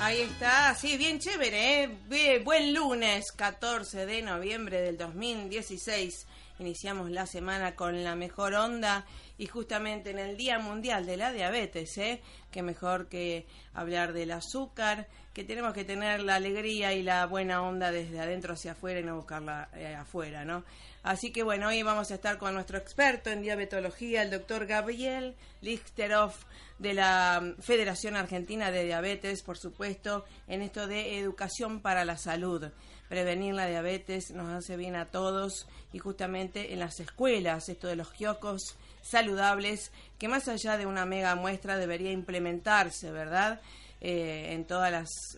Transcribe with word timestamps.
Ahí 0.00 0.20
está, 0.20 0.74
sí, 0.74 0.98
bien 0.98 1.18
chévere, 1.18 1.84
¿eh? 1.84 2.38
Buen 2.44 2.74
lunes, 2.74 3.32
14 3.32 4.04
de 4.04 4.20
noviembre 4.20 4.82
del 4.82 4.98
2016. 4.98 6.26
Iniciamos 6.58 7.10
la 7.10 7.26
semana 7.26 7.74
con 7.74 8.04
la 8.04 8.16
mejor 8.16 8.54
onda 8.54 9.06
y 9.38 9.46
justamente 9.46 10.10
en 10.10 10.18
el 10.18 10.36
Día 10.36 10.58
Mundial 10.58 11.06
de 11.06 11.16
la 11.16 11.32
Diabetes, 11.32 11.96
¿eh? 11.96 12.22
Que 12.50 12.62
mejor 12.62 13.08
que 13.08 13.46
hablar 13.72 14.12
del 14.12 14.30
azúcar, 14.30 15.08
que 15.36 15.44
tenemos 15.44 15.74
que 15.74 15.84
tener 15.84 16.22
la 16.22 16.36
alegría 16.36 16.94
y 16.94 17.02
la 17.02 17.26
buena 17.26 17.60
onda 17.60 17.92
desde 17.92 18.18
adentro 18.18 18.54
hacia 18.54 18.72
afuera 18.72 19.00
y 19.00 19.02
no 19.02 19.16
buscarla 19.16 19.68
eh, 19.74 19.94
afuera, 19.94 20.46
¿no? 20.46 20.64
Así 21.02 21.30
que 21.30 21.42
bueno, 21.42 21.68
hoy 21.68 21.82
vamos 21.82 22.10
a 22.10 22.14
estar 22.14 22.38
con 22.38 22.54
nuestro 22.54 22.78
experto 22.78 23.28
en 23.28 23.42
diabetología, 23.42 24.22
el 24.22 24.30
doctor 24.30 24.64
Gabriel 24.64 25.34
Lichteroff 25.60 26.44
de 26.78 26.94
la 26.94 27.42
mm, 27.42 27.60
Federación 27.60 28.16
Argentina 28.16 28.70
de 28.70 28.84
Diabetes, 28.84 29.42
por 29.42 29.58
supuesto, 29.58 30.24
en 30.48 30.62
esto 30.62 30.86
de 30.86 31.18
educación 31.18 31.80
para 31.82 32.06
la 32.06 32.16
salud. 32.16 32.70
Prevenir 33.10 33.52
la 33.52 33.66
diabetes 33.66 34.30
nos 34.30 34.50
hace 34.50 34.78
bien 34.78 34.96
a 34.96 35.04
todos 35.04 35.68
y 35.92 35.98
justamente 35.98 36.72
en 36.72 36.78
las 36.78 36.98
escuelas, 36.98 37.68
esto 37.68 37.88
de 37.88 37.96
los 37.96 38.10
kioscos 38.10 38.78
saludables, 39.02 39.92
que 40.18 40.28
más 40.28 40.48
allá 40.48 40.78
de 40.78 40.86
una 40.86 41.04
mega 41.04 41.34
muestra 41.34 41.76
debería 41.76 42.10
implementarse, 42.10 43.10
¿verdad? 43.10 43.60
Eh, 44.02 44.52
en 44.52 44.66
todos 44.66 44.90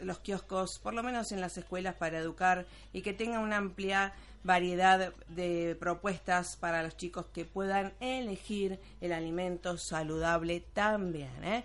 los 0.03 0.19
kioscos, 0.19 0.81
por 0.83 0.93
lo 0.93 1.05
menos 1.05 1.31
en 1.31 1.41
las 1.41 1.57
escuelas 1.57 1.95
para 1.95 2.19
educar 2.19 2.67
y 2.93 3.03
que 3.03 3.13
tenga 3.13 3.39
una 3.39 3.57
amplia 3.57 4.15
variedad 4.43 5.13
de 5.29 5.77
propuestas 5.79 6.57
para 6.57 6.83
los 6.83 6.97
chicos 6.97 7.27
que 7.33 7.45
puedan 7.45 7.93
elegir 8.01 8.81
el 9.01 9.13
alimento 9.13 9.79
saludable 9.79 10.61
también. 10.73 11.45
¿eh? 11.45 11.65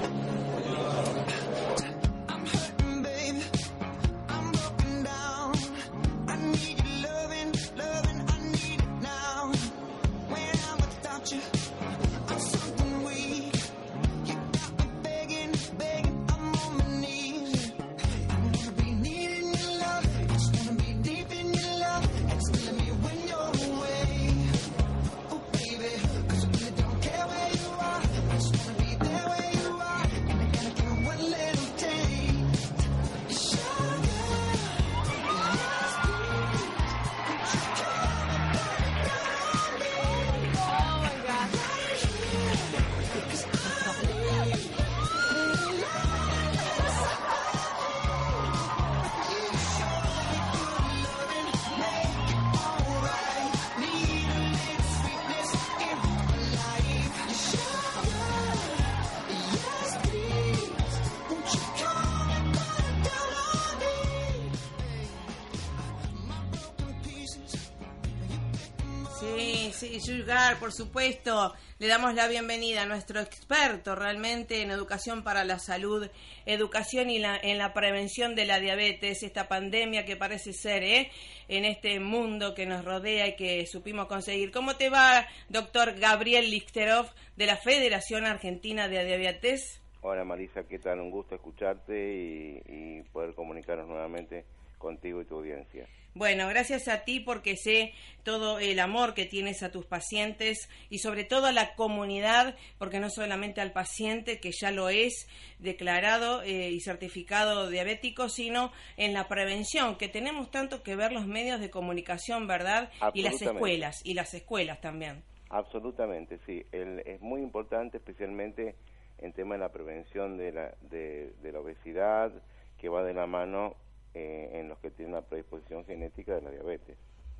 Por 70.71 70.87
supuesto. 70.87 71.53
Le 71.79 71.87
damos 71.87 72.15
la 72.15 72.29
bienvenida 72.29 72.83
a 72.83 72.85
nuestro 72.85 73.19
experto 73.19 73.93
realmente 73.93 74.61
en 74.61 74.71
educación 74.71 75.21
para 75.21 75.43
la 75.43 75.59
salud, 75.59 76.09
educación 76.45 77.09
y 77.09 77.19
la, 77.19 77.35
en 77.35 77.57
la 77.57 77.73
prevención 77.73 78.35
de 78.35 78.45
la 78.45 78.61
diabetes, 78.61 79.21
esta 79.21 79.49
pandemia 79.49 80.05
que 80.05 80.15
parece 80.15 80.53
ser 80.53 80.83
¿eh? 80.83 81.11
en 81.49 81.65
este 81.65 81.99
mundo 81.99 82.53
que 82.55 82.65
nos 82.65 82.85
rodea 82.85 83.27
y 83.27 83.35
que 83.35 83.65
supimos 83.65 84.07
conseguir. 84.07 84.51
¿Cómo 84.51 84.77
te 84.77 84.89
va, 84.89 85.27
doctor 85.49 85.99
Gabriel 85.99 86.49
Lichterov 86.49 87.07
de 87.35 87.47
la 87.47 87.57
Federación 87.57 88.25
Argentina 88.25 88.87
de 88.87 89.03
Diabetes? 89.03 89.81
Hola 90.03 90.23
Marisa, 90.23 90.63
¿qué 90.63 90.79
tal? 90.79 91.01
Un 91.01 91.11
gusto 91.11 91.35
escucharte 91.35 91.93
y, 91.93 92.61
y 92.65 93.01
poder 93.11 93.35
comunicarnos 93.35 93.89
nuevamente 93.89 94.45
contigo 94.77 95.21
y 95.21 95.25
tu 95.25 95.35
audiencia. 95.35 95.85
Bueno, 96.13 96.49
gracias 96.49 96.89
a 96.89 97.05
ti 97.05 97.21
porque 97.21 97.55
sé 97.55 97.93
todo 98.23 98.59
el 98.59 98.79
amor 98.79 99.13
que 99.13 99.25
tienes 99.25 99.63
a 99.63 99.71
tus 99.71 99.85
pacientes 99.85 100.69
y 100.89 100.99
sobre 100.99 101.23
todo 101.23 101.45
a 101.45 101.53
la 101.53 101.73
comunidad, 101.75 102.55
porque 102.77 102.99
no 102.99 103.09
solamente 103.09 103.61
al 103.61 103.71
paciente, 103.71 104.39
que 104.39 104.51
ya 104.51 104.71
lo 104.71 104.89
es 104.89 105.27
declarado 105.59 106.43
eh, 106.43 106.69
y 106.69 106.81
certificado 106.81 107.69
diabético, 107.69 108.27
sino 108.27 108.73
en 108.97 109.13
la 109.13 109.29
prevención, 109.29 109.97
que 109.97 110.09
tenemos 110.09 110.51
tanto 110.51 110.83
que 110.83 110.97
ver 110.97 111.13
los 111.13 111.27
medios 111.27 111.61
de 111.61 111.69
comunicación, 111.69 112.45
¿verdad? 112.45 112.91
Y 113.13 113.23
las 113.23 113.41
escuelas, 113.41 114.01
y 114.03 114.13
las 114.13 114.33
escuelas 114.33 114.81
también. 114.81 115.23
Absolutamente, 115.49 116.39
sí. 116.45 116.65
El, 116.73 116.99
es 116.99 117.21
muy 117.21 117.41
importante, 117.41 117.97
especialmente 117.97 118.75
en 119.19 119.31
tema 119.31 119.55
de 119.55 119.61
la 119.61 119.69
prevención 119.69 120.37
de 120.37 120.51
la, 120.51 120.73
de, 120.81 121.33
de 121.41 121.51
la 121.51 121.59
obesidad, 121.59 122.31
que 122.77 122.89
va 122.89 123.03
de 123.03 123.13
la 123.13 123.27
mano 123.27 123.75
eh, 124.13 124.49
en 124.53 124.67
los 124.69 124.77
que 124.79 124.91
tienen 124.91 125.13
una 125.15 125.23
predisposición 125.23 125.85
genética 125.85 126.35
de 126.35 126.41
la 126.41 126.51
diabetes. 126.51 126.97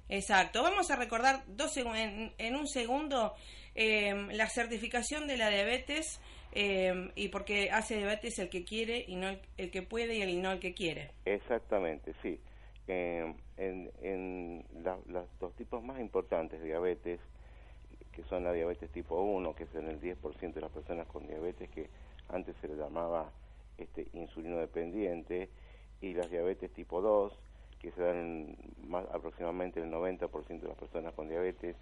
Exacto. 0.09 0.61
Vamos 0.61 0.91
a 0.91 0.97
recordar 0.97 1.43
dos 1.47 1.75
en, 1.77 2.33
en 2.37 2.55
un 2.55 2.67
segundo 2.67 3.33
eh, 3.75 4.13
la 4.31 4.47
certificación 4.47 5.27
de 5.27 5.37
la 5.37 5.49
diabetes 5.49 6.19
eh, 6.51 7.11
y 7.15 7.29
porque 7.29 7.71
hace 7.71 7.95
diabetes 7.95 8.37
el 8.39 8.49
que 8.49 8.65
quiere 8.65 9.05
y 9.07 9.15
no 9.15 9.29
el, 9.29 9.39
el, 9.57 9.71
que 9.71 9.81
puede 9.81 10.15
y 10.15 10.21
el 10.21 10.41
no 10.41 10.51
el 10.51 10.59
que 10.59 10.73
quiere. 10.73 11.11
Exactamente, 11.25 12.13
sí. 12.21 12.39
Eh, 12.87 13.33
en 13.57 13.91
en 14.01 14.65
la, 14.83 14.97
los 15.07 15.25
dos 15.39 15.55
tipos 15.55 15.81
más 15.81 15.99
importantes 15.99 16.59
de 16.59 16.65
diabetes, 16.65 17.19
que 18.11 18.23
son 18.23 18.43
la 18.43 18.51
diabetes 18.51 18.91
tipo 18.91 19.21
1, 19.21 19.55
que 19.55 19.63
es 19.63 19.75
en 19.75 19.87
el 19.87 20.01
10% 20.01 20.53
de 20.53 20.61
las 20.61 20.71
personas 20.71 21.07
con 21.07 21.25
diabetes, 21.25 21.69
que 21.69 21.87
antes 22.27 22.55
se 22.59 22.67
le 22.67 22.75
llamaba 22.75 23.31
este 23.77 24.07
insulino 24.13 24.57
dependiente, 24.57 25.49
y 26.01 26.13
las 26.13 26.29
diabetes 26.29 26.71
tipo 26.73 27.01
2, 27.01 27.33
que 27.79 27.91
se 27.91 28.01
dan 28.01 28.55
más, 28.87 29.05
aproximadamente 29.13 29.81
el 29.81 29.91
90% 29.91 30.61
de 30.61 30.67
las 30.67 30.77
personas 30.77 31.13
con 31.13 31.29
diabetes, 31.29 31.75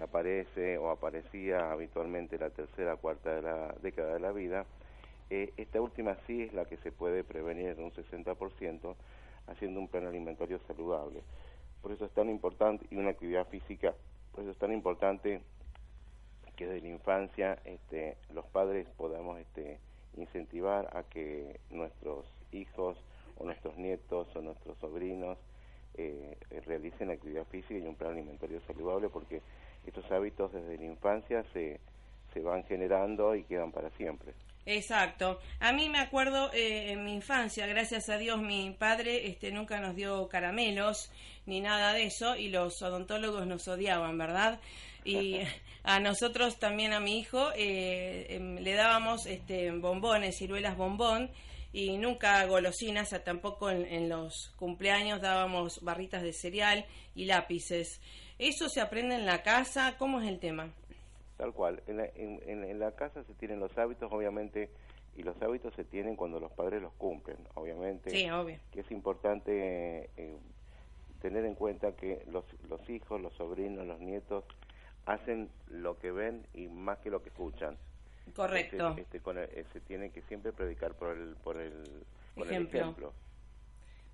aparece 0.00 0.78
o 0.78 0.90
aparecía 0.90 1.72
habitualmente 1.72 2.38
la 2.38 2.50
tercera 2.50 2.96
cuarta 2.96 3.34
de 3.34 3.42
la 3.42 3.74
década 3.82 4.14
de 4.14 4.20
la 4.20 4.32
vida. 4.32 4.66
Eh, 5.30 5.52
esta 5.56 5.80
última 5.80 6.16
sí 6.26 6.42
es 6.42 6.52
la 6.52 6.66
que 6.66 6.76
se 6.78 6.92
puede 6.92 7.24
prevenir 7.24 7.68
en 7.68 7.82
un 7.82 7.92
60% 7.92 8.94
haciendo 9.48 9.80
un 9.80 9.88
plan 9.88 10.06
alimentario 10.06 10.60
saludable. 10.66 11.22
Por 11.82 11.92
eso 11.92 12.04
es 12.04 12.12
tan 12.12 12.28
importante, 12.28 12.86
y 12.90 12.96
una 12.96 13.10
actividad 13.10 13.46
física, 13.48 13.94
por 14.32 14.42
eso 14.42 14.50
es 14.50 14.58
tan 14.58 14.72
importante 14.72 15.40
que 16.56 16.66
desde 16.66 16.80
la 16.80 16.94
infancia 16.94 17.58
este, 17.64 18.16
los 18.32 18.46
padres 18.46 18.88
podamos 18.96 19.38
este, 19.38 19.78
incentivar 20.16 20.96
a 20.96 21.02
que 21.04 21.60
nuestros 21.70 22.26
hijos 22.52 22.98
o 23.38 23.44
nuestros 23.44 23.76
nietos 23.76 24.28
o 24.34 24.40
nuestros 24.40 24.78
sobrinos 24.78 25.38
eh, 25.94 26.36
realicen 26.66 27.10
actividad 27.10 27.44
física 27.46 27.78
y 27.78 27.82
un 27.82 27.94
plan 27.94 28.12
alimentario 28.12 28.60
saludable 28.66 29.08
porque 29.08 29.40
estos 29.86 30.10
hábitos 30.10 30.52
desde 30.52 30.76
la 30.76 30.84
infancia 30.84 31.44
se, 31.52 31.80
se 32.32 32.40
van 32.40 32.64
generando 32.64 33.34
y 33.34 33.44
quedan 33.44 33.72
para 33.72 33.90
siempre. 33.90 34.34
Exacto. 34.66 35.38
A 35.60 35.72
mí 35.72 35.88
me 35.88 36.00
acuerdo 36.00 36.52
eh, 36.52 36.90
en 36.90 37.04
mi 37.04 37.14
infancia, 37.14 37.68
gracias 37.68 38.08
a 38.08 38.18
Dios, 38.18 38.42
mi 38.42 38.72
padre 38.72 39.28
este, 39.28 39.52
nunca 39.52 39.80
nos 39.80 39.94
dio 39.94 40.26
caramelos 40.28 41.12
ni 41.46 41.60
nada 41.60 41.92
de 41.92 42.06
eso 42.06 42.34
y 42.34 42.48
los 42.48 42.82
odontólogos 42.82 43.46
nos 43.46 43.68
odiaban, 43.68 44.18
¿verdad? 44.18 44.58
Y 45.04 45.36
a 45.84 46.00
nosotros 46.00 46.58
también, 46.58 46.92
a 46.92 47.00
mi 47.00 47.20
hijo, 47.20 47.52
eh, 47.52 48.26
eh, 48.28 48.58
le 48.60 48.74
dábamos 48.74 49.26
este, 49.26 49.70
bombones, 49.70 50.36
ciruelas 50.36 50.76
bombón 50.76 51.30
y 51.76 51.98
nunca 51.98 52.42
golosinas, 52.46 53.14
tampoco 53.22 53.68
en, 53.68 53.84
en, 53.84 54.08
los 54.08 54.54
cumpleaños 54.56 55.20
dábamos 55.20 55.82
barritas 55.82 56.22
de 56.22 56.32
cereal 56.32 56.86
y 57.14 57.26
lápices. 57.26 58.00
¿Eso 58.38 58.70
se 58.70 58.80
aprende 58.80 59.14
en 59.14 59.26
la 59.26 59.42
casa? 59.42 59.94
¿Cómo 59.98 60.22
es 60.22 60.26
el 60.26 60.40
tema? 60.40 60.70
Tal 61.36 61.52
cual. 61.52 61.82
En 61.86 61.98
la, 61.98 62.06
en, 62.14 62.64
en 62.64 62.78
la 62.78 62.92
casa 62.92 63.22
se 63.24 63.34
tienen 63.34 63.60
los 63.60 63.76
hábitos, 63.76 64.10
obviamente, 64.10 64.70
y 65.16 65.22
los 65.22 65.36
hábitos 65.42 65.74
se 65.74 65.84
tienen 65.84 66.16
cuando 66.16 66.40
los 66.40 66.50
padres 66.52 66.80
los 66.80 66.94
cumplen, 66.94 67.36
obviamente. 67.52 68.08
Sí, 68.08 68.30
obvio. 68.30 68.58
Que 68.72 68.80
es 68.80 68.90
importante 68.90 70.08
eh, 70.16 70.38
tener 71.20 71.44
en 71.44 71.56
cuenta 71.56 71.94
que 71.94 72.24
los, 72.32 72.46
los 72.70 72.88
hijos, 72.88 73.20
los 73.20 73.34
sobrinos, 73.34 73.86
los 73.86 74.00
nietos 74.00 74.44
hacen 75.04 75.50
lo 75.68 75.98
que 75.98 76.10
ven 76.10 76.46
y 76.54 76.68
más 76.68 77.00
que 77.00 77.10
lo 77.10 77.22
que 77.22 77.28
escuchan. 77.28 77.76
Correcto. 78.34 78.88
Este, 78.90 79.02
este, 79.02 79.20
con 79.20 79.38
el, 79.38 79.48
se 79.72 79.80
tiene 79.80 80.10
que 80.10 80.22
siempre 80.22 80.52
predicar 80.52 80.94
por 80.94 81.16
el, 81.16 81.36
por 81.36 81.60
el, 81.60 81.72
por 82.34 82.46
ejemplo. 82.46 82.78
el 82.78 82.84
ejemplo. 82.84 83.12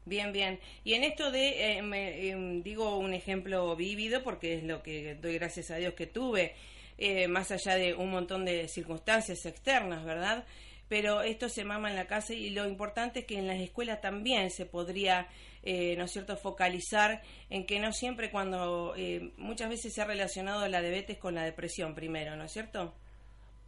Bien, 0.05 0.33
bien. 0.33 0.59
Y 0.85 0.95
en 0.95 1.05
esto 1.05 1.31
de, 1.31 1.79
eh, 1.79 1.83
me, 1.83 2.29
eh, 2.29 2.61
digo 2.63 2.99
un 2.99 3.15
ejemplo 3.15 3.75
vívido 3.77 4.23
porque 4.23 4.55
es 4.55 4.65
lo 4.65 4.83
que 4.83 5.15
doy 5.15 5.35
gracias 5.35 5.71
a 5.71 5.77
Dios 5.77 5.95
que 5.95 6.07
tuve, 6.07 6.55
eh, 6.99 7.29
más 7.29 7.51
allá 7.51 7.77
de 7.77 7.95
un 7.95 8.11
montón 8.11 8.45
de 8.45 8.69
circunstancias 8.69 9.47
externas, 9.47 10.05
¿verdad? 10.05 10.45
Pero 10.89 11.23
esto 11.23 11.49
se 11.49 11.65
mama 11.65 11.89
en 11.89 11.97
la 11.97 12.07
casa 12.07 12.35
y 12.35 12.51
lo 12.51 12.67
importante 12.69 13.21
es 13.21 13.27
que 13.27 13.39
en 13.39 13.47
las 13.47 13.59
escuelas 13.61 14.01
también 14.01 14.51
se 14.51 14.67
podría, 14.67 15.27
eh, 15.63 15.97
¿no 15.97 16.05
es 16.05 16.11
cierto?, 16.11 16.37
focalizar 16.37 17.23
en 17.49 17.65
que 17.65 17.81
no 17.81 17.93
siempre 17.93 18.31
cuando, 18.31 18.95
eh, 18.97 19.33
muchas 19.39 19.71
veces 19.71 19.95
se 19.95 20.03
ha 20.03 20.05
relacionado 20.05 20.69
la 20.69 20.83
diabetes 20.83 21.17
con 21.17 21.35
la 21.35 21.45
depresión 21.45 21.95
primero, 21.95 22.37
¿no 22.37 22.45
es 22.45 22.53
cierto? 22.53 22.95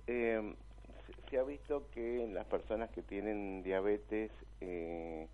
Eh, 0.06 0.54
se, 1.30 1.38
ha 1.38 1.42
visto 1.42 1.88
que 1.92 2.28
las 2.32 2.44
personas 2.46 2.90
que 2.90 3.02
tienen 3.02 3.62
diabetes 3.62 4.30
eh, 4.61 5.28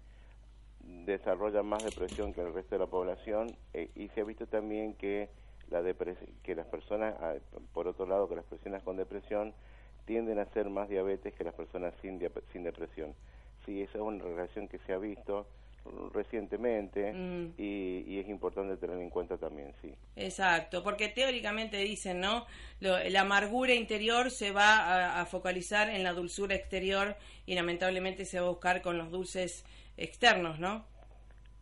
desarrollan 1.07 1.67
más 1.67 1.85
depresión 1.85 2.33
que 2.33 2.41
el 2.41 2.55
resto 2.55 2.77
de 2.77 2.79
la 2.79 2.87
población 2.87 3.55
eh, 3.75 3.91
y 3.95 4.09
se 4.09 4.21
ha 4.21 4.25
visto 4.25 4.47
también 4.47 4.95
que 4.95 5.29
la 5.71 5.83
que 6.43 6.55
las 6.55 6.67
personas, 6.67 7.15
ah, 7.21 7.35
por 7.73 7.87
otro 7.87 8.07
lado, 8.07 8.29
que 8.29 8.37
las 8.37 8.45
personas 8.45 8.83
con 8.83 8.97
depresión 8.97 9.55
tienden 10.05 10.39
a 10.39 10.47
ser 10.47 10.69
más 10.69 10.89
diabetes 10.89 11.35
que 11.35 11.45
las 11.45 11.55
personas 11.55 11.95
sin, 12.03 12.21
sin 12.53 12.65
depresión. 12.65 13.15
Sí, 13.65 13.83
esa 13.83 13.99
es 13.99 14.03
una 14.03 14.25
relación 14.25 14.67
que 14.69 14.79
se 14.79 14.93
ha 14.93 14.99
visto 14.99 15.47
recientemente 16.13 17.13
Mm. 17.13 17.55
y, 17.59 18.05
y 18.07 18.19
es 18.21 18.29
importante 18.29 18.77
tener 18.77 18.99
en 18.99 19.11
cuenta 19.11 19.37
también, 19.37 19.73
sí. 19.83 19.93
Exacto, 20.17 20.83
porque 20.83 21.09
teóricamente 21.09 21.77
dicen, 21.79 22.21
¿no? 22.21 22.47
Lo- 22.81 22.99
la 23.09 23.21
amargura 23.23 23.75
interior 23.75 24.31
se 24.31 24.53
va 24.53 24.77
a, 24.77 25.21
a 25.21 25.27
focalizar 25.27 25.89
en 25.91 26.03
la 26.03 26.13
dulzura 26.13 26.55
exterior 26.55 27.17
y 27.47 27.55
lamentablemente 27.55 28.25
se 28.25 28.41
va 28.41 28.47
a 28.47 28.51
buscar 28.51 28.83
con 28.83 28.99
los 28.99 29.11
dulces 29.11 29.65
externos, 29.97 30.59
¿no? 30.59 30.85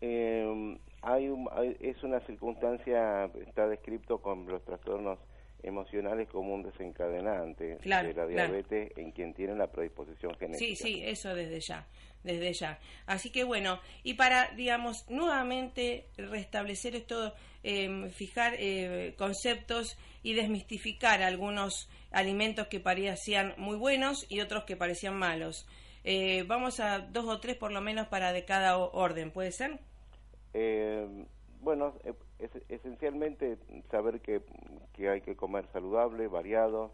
Eh, 0.00 0.78
hay, 1.02 1.28
un- 1.28 1.48
hay- 1.52 1.76
es 1.80 2.02
una 2.02 2.20
circunstancia, 2.20 3.24
está 3.46 3.66
descrito 3.68 4.18
con 4.18 4.46
los 4.46 4.64
trastornos 4.64 5.18
emocionales 5.62 6.28
como 6.28 6.54
un 6.54 6.62
desencadenante 6.62 7.76
Claro, 7.80 8.08
de 8.08 8.14
la 8.14 8.26
claro. 8.26 8.52
diabetes 8.52 8.92
en 8.96 9.10
quien 9.12 9.34
tiene 9.34 9.54
la 9.54 9.66
predisposición 9.70 10.34
genética. 10.36 10.58
Sí, 10.64 10.76
sí, 10.76 11.02
eso 11.04 11.34
desde 11.34 11.60
ya, 11.60 11.86
desde 12.22 12.52
ya. 12.52 12.78
Así 13.06 13.30
que 13.30 13.44
bueno, 13.44 13.80
y 14.02 14.14
para, 14.14 14.50
digamos, 14.56 15.04
nuevamente 15.10 16.06
restablecer 16.16 16.94
esto, 16.96 17.34
eh, 17.62 18.08
fijar 18.14 18.54
eh, 18.58 19.14
conceptos 19.18 19.98
y 20.22 20.34
desmistificar 20.34 21.22
algunos 21.22 21.88
alimentos 22.10 22.68
que 22.68 22.80
parecían 22.80 23.54
muy 23.56 23.76
buenos 23.76 24.26
y 24.28 24.40
otros 24.40 24.64
que 24.64 24.76
parecían 24.76 25.16
malos. 25.16 25.66
Eh, 26.04 26.44
vamos 26.46 26.80
a 26.80 27.00
dos 27.00 27.26
o 27.26 27.40
tres 27.40 27.56
por 27.56 27.72
lo 27.72 27.80
menos 27.80 28.06
para 28.08 28.32
de 28.32 28.44
cada 28.44 28.78
orden, 28.78 29.30
¿puede 29.30 29.52
ser? 29.52 29.78
Eh, 30.54 31.06
bueno, 31.60 31.94
eh, 32.04 32.14
es- 32.38 32.62
esencialmente 32.68 33.58
saber 33.90 34.20
que, 34.20 34.42
que 34.92 35.08
hay 35.08 35.20
que 35.20 35.36
comer 35.36 35.66
saludable, 35.72 36.28
variado, 36.28 36.92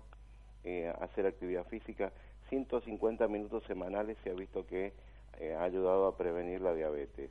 eh, 0.65 0.93
hacer 1.01 1.27
actividad 1.27 1.67
física. 1.67 2.13
150 2.49 3.27
minutos 3.29 3.65
semanales 3.65 4.17
se 4.23 4.31
ha 4.31 4.35
visto 4.35 4.67
que 4.67 4.93
eh, 5.39 5.55
ha 5.55 5.65
ayudado 5.65 6.07
a 6.07 6.17
prevenir 6.17 6.61
la 6.61 6.75
diabetes 6.75 7.31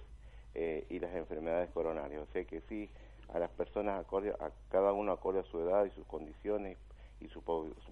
eh, 0.53 0.85
y 0.89 0.99
las 0.99 1.13
enfermedades 1.15 1.69
coronarias. 1.71 2.21
O 2.21 2.31
sea 2.33 2.43
que 2.45 2.61
sí, 2.61 2.89
a 3.33 3.39
las 3.39 3.49
personas, 3.51 3.99
acorde, 3.99 4.31
a 4.39 4.51
cada 4.69 4.93
uno 4.93 5.11
acorde 5.11 5.39
a 5.39 5.43
su 5.43 5.59
edad 5.59 5.85
y 5.85 5.91
sus 5.91 6.05
condiciones 6.07 6.77
y 7.19 7.27
sus 7.29 7.43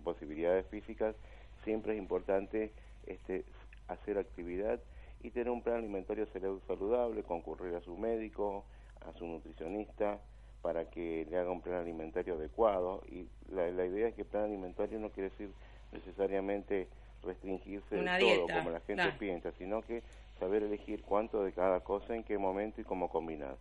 posibilidades 0.03 0.65
físicas, 0.67 1.15
siempre 1.63 1.93
es 1.93 1.99
importante 1.99 2.73
este, 3.05 3.45
hacer 3.87 4.17
actividad 4.17 4.79
y 5.21 5.31
tener 5.31 5.49
un 5.49 5.61
plan 5.61 5.77
alimentario 5.77 6.27
salud- 6.33 6.61
saludable, 6.67 7.23
concurrir 7.23 7.75
a 7.75 7.81
su 7.81 7.95
médico, 7.97 8.65
a 9.07 9.13
su 9.17 9.25
nutricionista, 9.25 10.19
para 10.61 10.85
que 10.89 11.25
le 11.29 11.37
haga 11.37 11.51
un 11.51 11.61
plan 11.61 11.79
alimentario 11.81 12.35
adecuado. 12.35 13.01
Y 13.09 13.25
la, 13.53 13.69
la 13.71 13.85
idea 13.85 14.07
es 14.09 14.15
que 14.15 14.25
plan 14.25 14.43
alimentario 14.45 14.99
no 14.99 15.09
quiere 15.09 15.29
decir 15.29 15.49
necesariamente 15.91 16.87
restringirse 17.23 17.95
de 17.95 18.01
todo, 18.19 18.47
como 18.57 18.69
la 18.71 18.79
gente 18.81 19.03
piensa, 19.17 19.51
sino 19.53 19.81
que 19.81 20.01
saber 20.39 20.63
elegir 20.63 21.01
cuánto 21.03 21.43
de 21.43 21.51
cada 21.53 21.79
cosa, 21.81 22.15
en 22.15 22.23
qué 22.23 22.37
momento 22.37 22.81
y 22.81 22.83
cómo 22.83 23.09
combinar. 23.09 23.57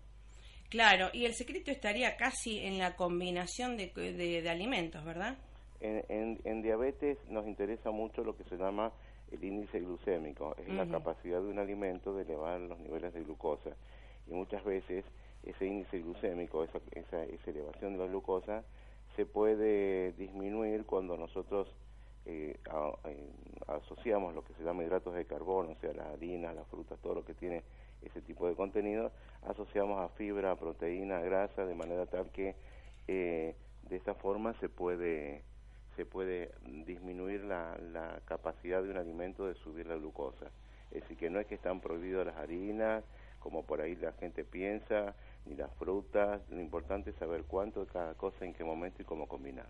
Claro, 0.70 1.08
y 1.12 1.24
el 1.26 1.34
secreto 1.34 1.70
estaría 1.70 2.16
casi 2.16 2.58
en 2.60 2.78
la 2.78 2.94
combinación 2.94 3.76
de, 3.76 3.88
de- 3.88 4.40
de 4.42 4.48
alimentos, 4.50 5.04
¿verdad? 5.04 5.36
En, 5.80 6.04
en, 6.08 6.40
en 6.44 6.62
diabetes 6.62 7.18
nos 7.28 7.46
interesa 7.46 7.90
mucho 7.90 8.22
lo 8.22 8.36
que 8.36 8.44
se 8.44 8.56
llama 8.56 8.92
el 9.32 9.42
índice 9.42 9.80
glucémico, 9.80 10.54
es 10.58 10.68
la 10.68 10.84
capacidad 10.86 11.40
de 11.40 11.48
un 11.48 11.58
alimento 11.58 12.14
de 12.14 12.22
elevar 12.22 12.60
los 12.60 12.78
niveles 12.78 13.12
de 13.14 13.22
glucosa. 13.22 13.70
Y 14.28 14.32
muchas 14.32 14.62
veces 14.64 15.04
ese 15.44 15.66
índice 15.66 16.00
glucémico, 16.00 16.64
esa, 16.64 16.80
esa, 16.92 17.24
elevación 17.50 17.92
de 17.92 17.98
la 17.98 18.06
glucosa, 18.06 18.64
se 19.16 19.26
puede 19.26 20.12
disminuir 20.12 20.84
cuando 20.86 21.16
nosotros 21.16 21.68
eh, 22.26 22.58
asociamos 23.66 24.34
lo 24.34 24.44
que 24.44 24.54
se 24.54 24.62
llama 24.62 24.84
hidratos 24.84 25.14
de 25.14 25.24
carbono, 25.24 25.70
o 25.70 25.76
sea, 25.76 25.92
las 25.92 26.06
harinas, 26.06 26.54
las 26.54 26.66
frutas, 26.68 26.98
todo 27.00 27.14
lo 27.14 27.24
que 27.24 27.34
tiene 27.34 27.62
ese 28.02 28.22
tipo 28.22 28.46
de 28.48 28.54
contenido, 28.54 29.10
asociamos 29.42 30.00
a 30.00 30.08
fibra, 30.10 30.52
a 30.52 30.56
proteína, 30.56 31.18
a 31.18 31.22
grasa, 31.22 31.66
de 31.66 31.74
manera 31.74 32.06
tal 32.06 32.30
que 32.30 32.54
eh, 33.08 33.54
de 33.88 33.96
esa 33.96 34.14
forma 34.14 34.54
se 34.60 34.68
puede 34.68 35.42
se 35.96 36.06
puede 36.06 36.52
disminuir 36.86 37.44
la, 37.44 37.76
la 37.92 38.20
capacidad 38.24 38.82
de 38.82 38.90
un 38.90 38.96
alimento 38.96 39.46
de 39.46 39.54
subir 39.56 39.86
la 39.86 39.96
glucosa. 39.96 40.46
Es 40.90 41.02
decir, 41.02 41.18
que 41.18 41.28
no 41.28 41.40
es 41.40 41.46
que 41.46 41.56
están 41.56 41.80
prohibidas 41.80 42.24
las 42.24 42.36
harinas, 42.36 43.04
como 43.38 43.64
por 43.64 43.80
ahí 43.80 43.96
la 43.96 44.12
gente 44.12 44.44
piensa, 44.44 45.14
ni 45.46 45.54
las 45.56 45.72
frutas, 45.76 46.40
lo 46.50 46.60
importante 46.60 47.10
es 47.10 47.16
saber 47.16 47.44
cuánto 47.44 47.80
de 47.80 47.86
cada 47.86 48.14
cosa, 48.14 48.44
en 48.44 48.52
qué 48.52 48.64
momento 48.64 49.02
y 49.02 49.04
cómo 49.04 49.26
combinar. 49.26 49.68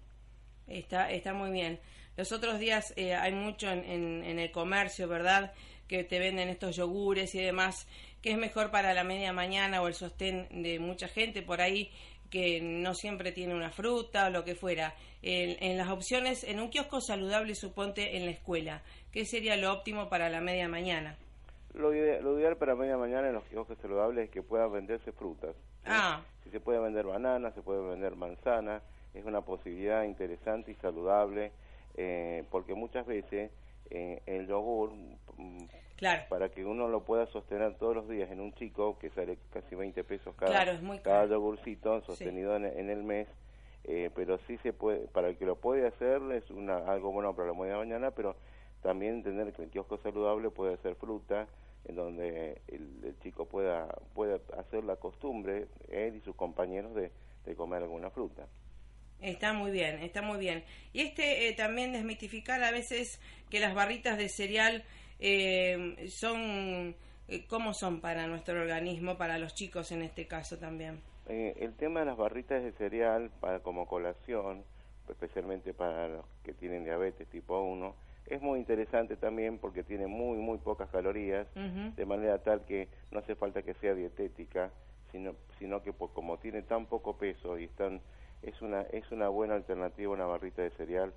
Está, 0.66 1.10
está 1.10 1.34
muy 1.34 1.50
bien. 1.50 1.80
Los 2.16 2.32
otros 2.32 2.58
días 2.58 2.92
eh, 2.96 3.14
hay 3.14 3.32
mucho 3.32 3.70
en, 3.70 4.38
el 4.38 4.50
comercio, 4.50 5.08
¿verdad? 5.08 5.52
Que 5.88 6.04
te 6.04 6.18
venden 6.18 6.48
estos 6.48 6.76
yogures 6.76 7.34
y 7.34 7.40
demás, 7.40 7.86
que 8.22 8.32
es 8.32 8.38
mejor 8.38 8.70
para 8.70 8.94
la 8.94 9.04
media 9.04 9.32
mañana 9.32 9.82
o 9.82 9.88
el 9.88 9.94
sostén 9.94 10.62
de 10.62 10.78
mucha 10.78 11.08
gente 11.08 11.42
por 11.42 11.60
ahí 11.60 11.90
que 12.30 12.60
no 12.60 12.94
siempre 12.94 13.32
tiene 13.32 13.54
una 13.54 13.70
fruta 13.70 14.26
o 14.26 14.30
lo 14.30 14.44
que 14.44 14.54
fuera. 14.54 14.94
En, 15.22 15.56
en 15.62 15.76
las 15.76 15.88
opciones, 15.88 16.44
en 16.44 16.60
un 16.60 16.70
kiosco 16.70 17.00
saludable, 17.00 17.54
suponte 17.56 18.16
en 18.16 18.24
la 18.24 18.30
escuela, 18.30 18.82
¿qué 19.10 19.24
sería 19.24 19.56
lo 19.56 19.72
óptimo 19.72 20.08
para 20.08 20.28
la 20.30 20.40
media 20.40 20.68
mañana? 20.68 21.18
Lo, 21.74 21.94
ide- 21.94 22.20
lo 22.20 22.38
ideal 22.38 22.56
para 22.56 22.74
media 22.74 22.96
mañana 22.96 23.28
en 23.28 23.34
los 23.34 23.44
kioscos 23.44 23.78
saludables 23.78 24.24
es 24.24 24.30
que 24.30 24.42
puedan 24.42 24.72
venderse 24.72 25.12
frutas. 25.12 25.54
¿sí? 25.54 25.86
Ah. 25.86 26.22
Si 26.42 26.50
se 26.50 26.60
puede 26.60 26.80
vender 26.80 27.06
banana, 27.06 27.52
se 27.52 27.62
puede 27.62 27.80
vender 27.88 28.16
manzana, 28.16 28.82
es 29.14 29.24
una 29.24 29.40
posibilidad 29.42 30.02
interesante 30.04 30.72
y 30.72 30.74
saludable, 30.76 31.52
eh, 31.94 32.44
porque 32.50 32.74
muchas 32.74 33.06
veces 33.06 33.50
eh, 33.90 34.22
el 34.26 34.46
yogur, 34.46 34.92
mm, 35.36 35.64
Claro. 35.96 36.22
para 36.30 36.48
que 36.48 36.64
uno 36.64 36.88
lo 36.88 37.04
pueda 37.04 37.26
sostener 37.26 37.74
todos 37.76 37.94
los 37.94 38.08
días 38.08 38.30
en 38.30 38.40
un 38.40 38.54
chico, 38.54 38.98
que 38.98 39.10
sale 39.10 39.36
casi 39.52 39.74
20 39.74 40.02
pesos 40.02 40.34
cada, 40.34 40.50
Claro, 40.52 40.70
es 40.72 40.80
muy 40.82 40.98
cada 41.00 41.26
yogurcito 41.26 42.00
sostenido 42.02 42.56
en, 42.56 42.64
en 42.64 42.88
el 42.88 43.02
mes, 43.02 43.28
eh, 43.84 44.08
pero 44.14 44.38
sí 44.46 44.56
se 44.62 44.72
puede, 44.72 45.08
para 45.08 45.28
el 45.28 45.36
que 45.36 45.44
lo 45.44 45.56
puede 45.56 45.86
hacer 45.86 46.22
es 46.32 46.50
una, 46.50 46.78
algo 46.90 47.12
bueno 47.12 47.34
para 47.36 47.48
la 47.48 47.54
media 47.54 47.76
mañana, 47.76 48.10
pero 48.12 48.34
también 48.82 49.14
entender 49.14 49.52
que 49.52 49.62
el 49.62 49.70
kiosco 49.70 49.98
saludable 49.98 50.50
puede 50.50 50.76
ser 50.78 50.94
fruta, 50.94 51.46
en 51.84 51.96
donde 51.96 52.60
el, 52.68 53.04
el 53.04 53.18
chico 53.20 53.46
pueda, 53.46 53.88
pueda 54.14 54.40
hacer 54.58 54.84
la 54.84 54.96
costumbre, 54.96 55.68
él 55.88 56.16
y 56.16 56.20
sus 56.20 56.36
compañeros, 56.36 56.94
de, 56.94 57.10
de 57.44 57.56
comer 57.56 57.82
alguna 57.82 58.10
fruta. 58.10 58.46
Está 59.20 59.52
muy 59.52 59.70
bien, 59.70 59.98
está 59.98 60.22
muy 60.22 60.38
bien. 60.38 60.64
Y 60.92 61.00
este 61.00 61.48
eh, 61.48 61.52
también 61.52 61.92
desmitificar 61.92 62.62
a 62.62 62.70
veces 62.70 63.20
que 63.50 63.60
las 63.60 63.74
barritas 63.74 64.16
de 64.16 64.28
cereal 64.28 64.84
eh, 65.18 66.08
son, 66.08 66.96
eh, 67.28 67.46
¿cómo 67.46 67.74
son 67.74 68.00
para 68.00 68.26
nuestro 68.26 68.58
organismo, 68.58 69.18
para 69.18 69.38
los 69.38 69.54
chicos 69.54 69.92
en 69.92 70.02
este 70.02 70.26
caso 70.26 70.58
también? 70.58 71.02
Eh, 71.28 71.54
el 71.60 71.74
tema 71.74 72.00
de 72.00 72.06
las 72.06 72.16
barritas 72.16 72.62
de 72.62 72.72
cereal 72.72 73.30
para 73.40 73.60
como 73.60 73.86
colación, 73.86 74.64
especialmente 75.08 75.74
para 75.74 76.08
los 76.08 76.24
que 76.42 76.54
tienen 76.54 76.84
diabetes 76.84 77.28
tipo 77.28 77.60
1, 77.60 77.94
es 78.26 78.40
muy 78.40 78.58
interesante 78.58 79.16
también 79.16 79.58
porque 79.58 79.82
tiene 79.82 80.06
muy, 80.06 80.38
muy 80.38 80.58
pocas 80.58 80.88
calorías, 80.90 81.46
de 81.54 82.06
manera 82.06 82.38
tal 82.38 82.64
que 82.64 82.88
no 83.10 83.18
hace 83.18 83.34
falta 83.34 83.62
que 83.62 83.74
sea 83.74 83.94
dietética, 83.94 84.70
sino, 85.10 85.34
sino 85.58 85.82
que 85.82 85.92
por, 85.92 86.12
como 86.12 86.38
tiene 86.38 86.62
tan 86.62 86.86
poco 86.86 87.16
peso 87.16 87.58
y 87.58 87.68
es 88.42 88.62
una, 88.62 88.82
es 88.82 89.10
una 89.10 89.28
buena 89.28 89.54
alternativa 89.54 90.12
una 90.12 90.26
barrita 90.26 90.62
de 90.62 90.70
cereal 90.70 91.12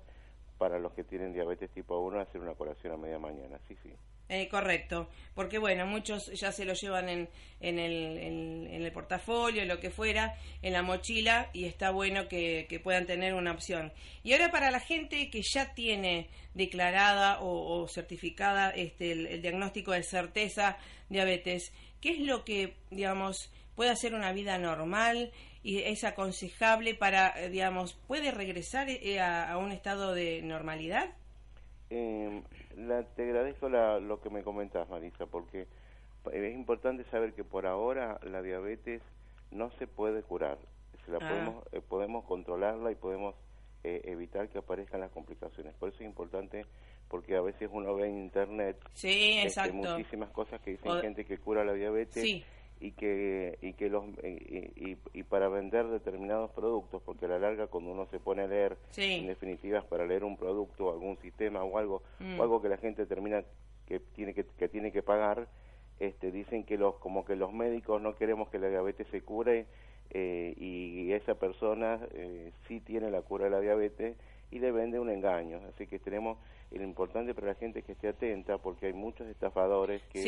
para 0.58 0.78
los 0.78 0.92
que 0.92 1.04
tienen 1.04 1.32
diabetes 1.32 1.70
tipo 1.70 1.98
1 1.98 2.20
hacer 2.20 2.40
una 2.40 2.54
colación 2.54 2.92
a 2.92 2.96
media 2.96 3.18
mañana, 3.18 3.58
sí, 3.68 3.76
sí. 3.82 3.94
Eh, 4.30 4.48
correcto, 4.48 5.10
porque 5.34 5.58
bueno, 5.58 5.86
muchos 5.86 6.32
ya 6.32 6.50
se 6.50 6.64
lo 6.64 6.72
llevan 6.72 7.10
en, 7.10 7.28
en, 7.60 7.78
el, 7.78 8.16
en, 8.16 8.66
en 8.70 8.82
el 8.82 8.90
portafolio, 8.90 9.66
lo 9.66 9.80
que 9.80 9.90
fuera, 9.90 10.34
en 10.62 10.72
la 10.72 10.80
mochila, 10.80 11.50
y 11.52 11.66
está 11.66 11.90
bueno 11.90 12.26
que, 12.26 12.64
que 12.66 12.80
puedan 12.80 13.04
tener 13.04 13.34
una 13.34 13.52
opción. 13.52 13.92
Y 14.22 14.32
ahora 14.32 14.50
para 14.50 14.70
la 14.70 14.80
gente 14.80 15.28
que 15.28 15.42
ya 15.42 15.74
tiene 15.74 16.30
declarada 16.54 17.40
o, 17.42 17.86
certificada 17.86 18.70
este, 18.70 19.12
el, 19.12 19.42
diagnóstico 19.42 19.92
de 19.92 20.02
certeza 20.02 20.78
diabetes, 21.10 21.74
¿qué 22.00 22.12
es 22.12 22.20
lo 22.20 22.46
que, 22.46 22.76
digamos, 22.90 23.52
puede 23.74 23.90
hacer 23.90 24.14
una 24.14 24.32
vida 24.32 24.56
normal 24.56 25.32
y 25.62 25.80
es 25.80 26.02
aconsejable 26.04 26.94
para, 26.94 27.34
eh, 27.38 27.50
digamos, 27.50 27.92
puede 28.06 28.30
regresar 28.30 28.88
eh, 28.88 29.20
a, 29.20 29.50
a 29.50 29.58
un 29.58 29.70
estado 29.70 30.14
de 30.14 30.40
normalidad? 30.40 31.10
Eh, 31.90 32.42
la- 32.76 33.02
te 33.04 33.22
agradezco 33.22 33.68
la- 33.68 33.98
lo 34.00 34.20
que 34.20 34.30
me 34.30 34.42
comentás, 34.42 34.88
Marisa, 34.88 35.26
porque 35.26 35.66
es 36.32 36.54
importante 36.54 37.04
saber 37.10 37.32
que 37.34 37.44
por 37.44 37.66
ahora 37.66 38.18
la 38.22 38.42
diabetes 38.42 39.02
no 39.50 39.70
se 39.78 39.86
puede 39.86 40.22
curar. 40.22 40.58
Se 41.04 41.12
la 41.12 41.18
Ah. 41.20 41.28
podemos, 41.28 41.64
eh, 41.72 41.80
podemos 41.80 42.24
controlarla 42.24 42.90
y 42.90 42.94
podemos 42.96 43.34
eh, 43.86 44.00
evitar 44.10 44.48
que 44.48 44.56
aparezcan 44.56 45.00
las 45.02 45.10
complicaciones. 45.10 45.74
Por 45.74 45.90
eso 45.90 45.98
es 45.98 46.06
importante, 46.06 46.64
porque 47.10 47.36
a 47.36 47.42
veces 47.42 47.68
uno 47.70 47.94
ve 47.94 48.08
en 48.08 48.16
internet 48.16 48.78
Sí, 48.94 49.34
este, 49.44 49.70
muchísimas 49.72 50.30
cosas 50.30 50.58
que 50.62 50.70
dicen 50.70 50.90
O- 50.90 51.00
gente 51.02 51.26
que 51.26 51.36
cura 51.36 51.66
la 51.66 51.74
diabetes 51.74 52.22
Sí. 52.22 52.42
Y 52.80 52.92
que 52.92 53.58
y 53.62 53.72
que 53.74 53.88
los 53.88 54.04
y, 54.22 54.26
y- 54.92 54.98
y 55.12 55.22
para 55.22 55.48
vender 55.48 55.86
determinados 55.88 56.50
productos 56.50 57.00
porque 57.02 57.26
a 57.26 57.28
la 57.28 57.38
larga 57.38 57.66
cuando 57.68 57.92
uno 57.92 58.06
se 58.06 58.18
pone 58.18 58.42
a 58.42 58.46
leer 58.46 58.76
Sí. 58.90 59.14
en 59.20 59.26
definitivas 59.26 59.84
para 59.84 60.06
leer 60.06 60.24
un 60.24 60.36
producto 60.36 60.90
algún 60.90 61.16
sistema 61.18 61.62
o 61.64 61.78
algo 61.78 62.02
Mm. 62.20 62.38
o 62.38 62.42
algo 62.42 62.60
que 62.60 62.68
la 62.68 62.76
gente 62.76 63.06
termina 63.06 63.42
que 63.86 64.00
tiene 64.00 64.34
que, 64.34 64.44
que 64.44 64.68
tiene 64.68 64.90
que 64.92 65.02
pagar 65.02 65.46
este, 66.00 66.32
dicen 66.32 66.64
que 66.64 66.76
los 66.76 66.96
como 66.96 67.24
que 67.24 67.36
los 67.36 67.52
médicos 67.52 68.02
no 68.02 68.14
queremos 68.16 68.48
que 68.48 68.58
la 68.58 68.68
diabetes 68.68 69.06
se 69.08 69.20
cure 69.22 69.66
eh, 70.10 70.54
y 70.58 71.12
esa 71.12 71.34
persona 71.36 72.00
eh, 72.12 72.50
sí 72.68 72.80
tiene 72.80 73.10
la 73.10 73.22
cura 73.22 73.44
de 73.44 73.50
la 73.50 73.60
diabetes 73.60 74.16
y 74.50 74.58
le 74.58 74.70
vende 74.70 75.00
un 75.00 75.08
engaño. 75.10 75.60
Así 75.68 75.86
que 75.86 75.98
tenemos, 75.98 76.38
lo 76.70 76.82
importante 76.84 77.34
para 77.34 77.48
la 77.48 77.54
gente 77.54 77.82
que 77.82 77.92
esté 77.92 78.08
atenta 78.08 78.58
porque 78.58 78.86
hay 78.86 78.92
muchos 78.92 79.26
estafadores 79.28 80.02
que 80.12 80.22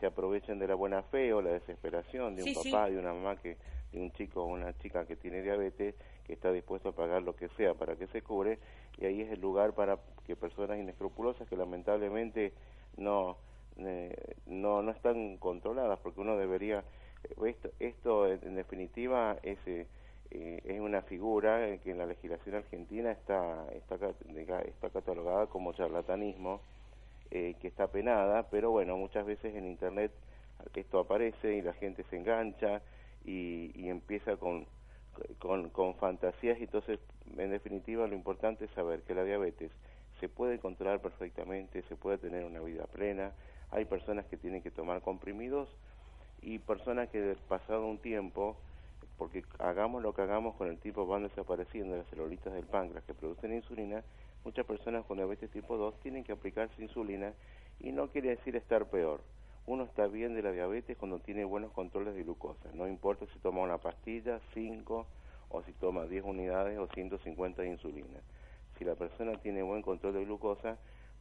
se 0.00 0.06
aprovechan 0.06 0.58
de 0.58 0.68
la 0.68 0.74
buena 0.74 1.02
fe 1.02 1.32
o 1.32 1.42
la 1.42 1.50
desesperación 1.50 2.36
de 2.36 2.42
un 2.42 2.54
papá, 2.54 2.90
de 2.90 2.98
una 2.98 3.12
mamá, 3.12 3.36
que, 3.36 3.56
de 3.92 4.00
un 4.00 4.12
chico 4.12 4.42
o 4.42 4.46
una 4.46 4.76
chica 4.78 5.06
que 5.06 5.16
tiene 5.16 5.42
diabetes 5.42 5.94
que 6.26 6.32
está 6.32 6.52
dispuesto 6.52 6.90
a 6.90 6.92
pagar 6.92 7.22
lo 7.22 7.36
que 7.36 7.48
sea 7.50 7.74
para 7.74 7.96
que 7.96 8.06
se 8.08 8.22
cure 8.22 8.58
y 8.98 9.06
ahí 9.06 9.22
es 9.22 9.30
el 9.30 9.40
lugar 9.40 9.72
para 9.74 9.98
que 10.26 10.36
personas 10.36 10.78
inescrupulosas 10.78 11.48
que 11.48 11.56
lamentablemente 11.56 12.52
no 12.96 13.36
eh, 13.76 14.14
no 14.46 14.82
no 14.82 14.90
están 14.90 15.36
controladas 15.38 15.98
porque 16.00 16.20
uno 16.20 16.36
debería 16.36 16.84
eh, 17.24 17.46
esto, 17.46 17.70
esto 17.78 18.28
en 18.28 18.54
definitiva 18.54 19.36
es 19.42 19.58
eh, 19.66 19.86
es 20.30 20.80
una 20.80 21.02
figura 21.02 21.78
que 21.78 21.92
en 21.92 21.98
la 21.98 22.06
legislación 22.06 22.56
argentina 22.56 23.12
está 23.12 23.66
está, 23.72 23.96
está 24.64 24.90
catalogada 24.90 25.46
como 25.46 25.72
charlatanismo 25.72 26.60
que 27.30 27.56
está 27.62 27.88
penada 27.88 28.48
pero 28.50 28.70
bueno 28.70 28.96
muchas 28.96 29.26
veces 29.26 29.54
en 29.54 29.66
internet 29.66 30.12
esto 30.74 31.00
aparece 31.00 31.56
y 31.56 31.62
la 31.62 31.72
gente 31.74 32.04
se 32.10 32.16
engancha 32.16 32.80
y, 33.24 33.72
y 33.74 33.88
empieza 33.88 34.36
con 34.36 34.66
con, 35.38 35.70
con 35.70 35.94
fantasías 35.96 36.58
y 36.58 36.64
entonces 36.64 37.00
en 37.36 37.50
definitiva 37.50 38.06
lo 38.06 38.14
importante 38.14 38.64
es 38.64 38.70
saber 38.72 39.02
que 39.02 39.14
la 39.14 39.24
diabetes 39.24 39.70
se 40.20 40.28
puede 40.28 40.58
controlar 40.58 41.00
perfectamente, 41.00 41.82
se 41.82 41.96
puede 41.96 42.18
tener 42.18 42.44
una 42.44 42.60
vida 42.60 42.86
plena, 42.86 43.32
hay 43.70 43.84
personas 43.84 44.26
que 44.26 44.36
tienen 44.36 44.62
que 44.62 44.70
tomar 44.70 45.02
comprimidos 45.02 45.68
y 46.42 46.58
personas 46.58 47.08
que 47.08 47.36
pasado 47.48 47.86
un 47.86 47.98
tiempo, 47.98 48.56
porque 49.18 49.44
hagamos 49.58 50.02
lo 50.02 50.14
que 50.14 50.22
hagamos 50.22 50.54
con 50.56 50.68
el 50.68 50.78
tipo 50.78 51.06
van 51.06 51.24
desapareciendo 51.24 51.96
las 51.96 52.06
celulitas 52.08 52.52
del 52.52 52.66
páncreas 52.66 53.04
que 53.04 53.14
producen 53.14 53.54
insulina, 53.54 54.04
muchas 54.44 54.66
personas 54.66 55.04
con 55.04 55.16
diabetes 55.16 55.50
tipo 55.50 55.76
2 55.76 56.00
tienen 56.00 56.24
que 56.24 56.32
aplicarse 56.32 56.82
insulina 56.82 57.32
y 57.80 57.92
no 57.92 58.08
quiere 58.08 58.30
decir 58.30 58.56
estar 58.56 58.86
peor 58.86 59.20
uno 59.66 59.84
está 59.84 60.06
bien 60.06 60.34
de 60.34 60.42
la 60.42 60.52
diabetes 60.52 60.96
cuando 60.96 61.20
tiene 61.20 61.44
buenos 61.44 61.72
controles 61.72 62.14
de 62.14 62.22
glucosa. 62.22 62.68
No 62.74 62.86
importa 62.86 63.26
si 63.32 63.38
toma 63.38 63.62
una 63.62 63.78
pastilla, 63.78 64.40
5 64.52 65.06
o 65.48 65.62
si 65.62 65.72
toma 65.72 66.04
10 66.04 66.24
unidades 66.24 66.78
o 66.78 66.86
150 66.88 67.62
de 67.62 67.68
insulina. 67.68 68.20
Si 68.78 68.84
la 68.84 68.94
persona 68.94 69.32
tiene 69.40 69.62
buen 69.62 69.82
control 69.82 70.14
de 70.14 70.24
glucosa, 70.24 70.76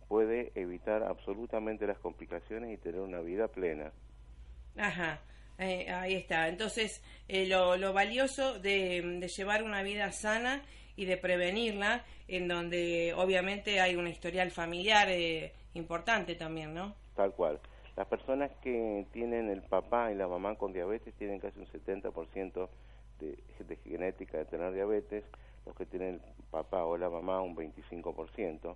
puede 0.10 0.52
evitar 0.56 1.04
absolutamente 1.04 1.88
las 1.88 1.98
complicaciones 2.00 2.74
y 2.74 2.78
tener 2.78 3.00
una 3.00 3.22
vida 3.22 3.48
plena. 3.48 3.94
Ajá, 4.76 5.22
eh, 5.58 5.90
ahí 5.90 6.16
está. 6.16 6.50
Entonces, 6.50 7.02
eh, 7.30 7.48
lo, 7.48 7.94
valioso 7.94 8.60
de, 8.60 9.02
de, 9.22 9.28
llevar 9.30 9.64
una 9.64 9.84
vida 9.84 10.12
sana 10.12 10.64
y 10.96 11.06
de 11.06 11.18
prevenirla, 11.18 12.04
en 12.28 12.48
donde 12.48 13.14
obviamente 13.18 13.80
hay 13.80 13.96
un 13.96 14.08
historial 14.08 14.52
familiar 14.52 15.08
eh, 15.10 15.54
importante 15.74 16.36
también, 16.36 16.74
¿no? 16.74 16.94
Tal 17.16 17.34
cual. 17.34 17.60
Las 17.96 18.08
personas 18.08 18.52
que 18.64 19.06
tienen 19.12 19.50
el 19.50 19.62
papá 19.62 20.12
y 20.12 20.16
la 20.16 20.28
mamá 20.28 20.56
con 20.56 20.74
diabetes 20.74 21.14
tienen 21.16 21.40
casi 21.40 21.60
un 21.60 21.68
70% 21.68 22.70
de, 23.20 23.38
de 23.64 23.76
genética 23.78 24.38
de 24.38 24.46
tener 24.46 24.74
diabetes, 24.74 25.24
los 25.66 25.76
que 25.76 25.86
tienen 25.86 26.16
el 26.16 26.44
papá 26.50 26.86
o 26.86 26.98
la 26.98 27.10
mamá 27.10 27.42
un 27.42 27.56
25%, 27.56 28.76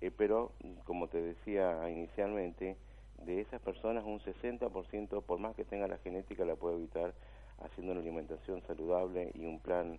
eh, 0.00 0.10
pero 0.16 0.52
como 0.84 1.08
te 1.08 1.20
decía 1.20 1.88
inicialmente, 1.90 2.76
de 3.24 3.40
esas 3.40 3.60
personas 3.60 4.04
un 4.04 4.20
60%, 4.20 5.22
por 5.22 5.38
más 5.38 5.54
que 5.54 5.64
tenga 5.64 5.86
la 5.86 5.98
genética, 5.98 6.44
la 6.44 6.56
puede 6.56 6.76
evitar 6.76 7.12
haciendo 7.62 7.92
una 7.92 8.00
alimentación 8.00 8.62
saludable 8.66 9.30
y 9.34 9.44
un 9.44 9.60
plan 9.60 9.98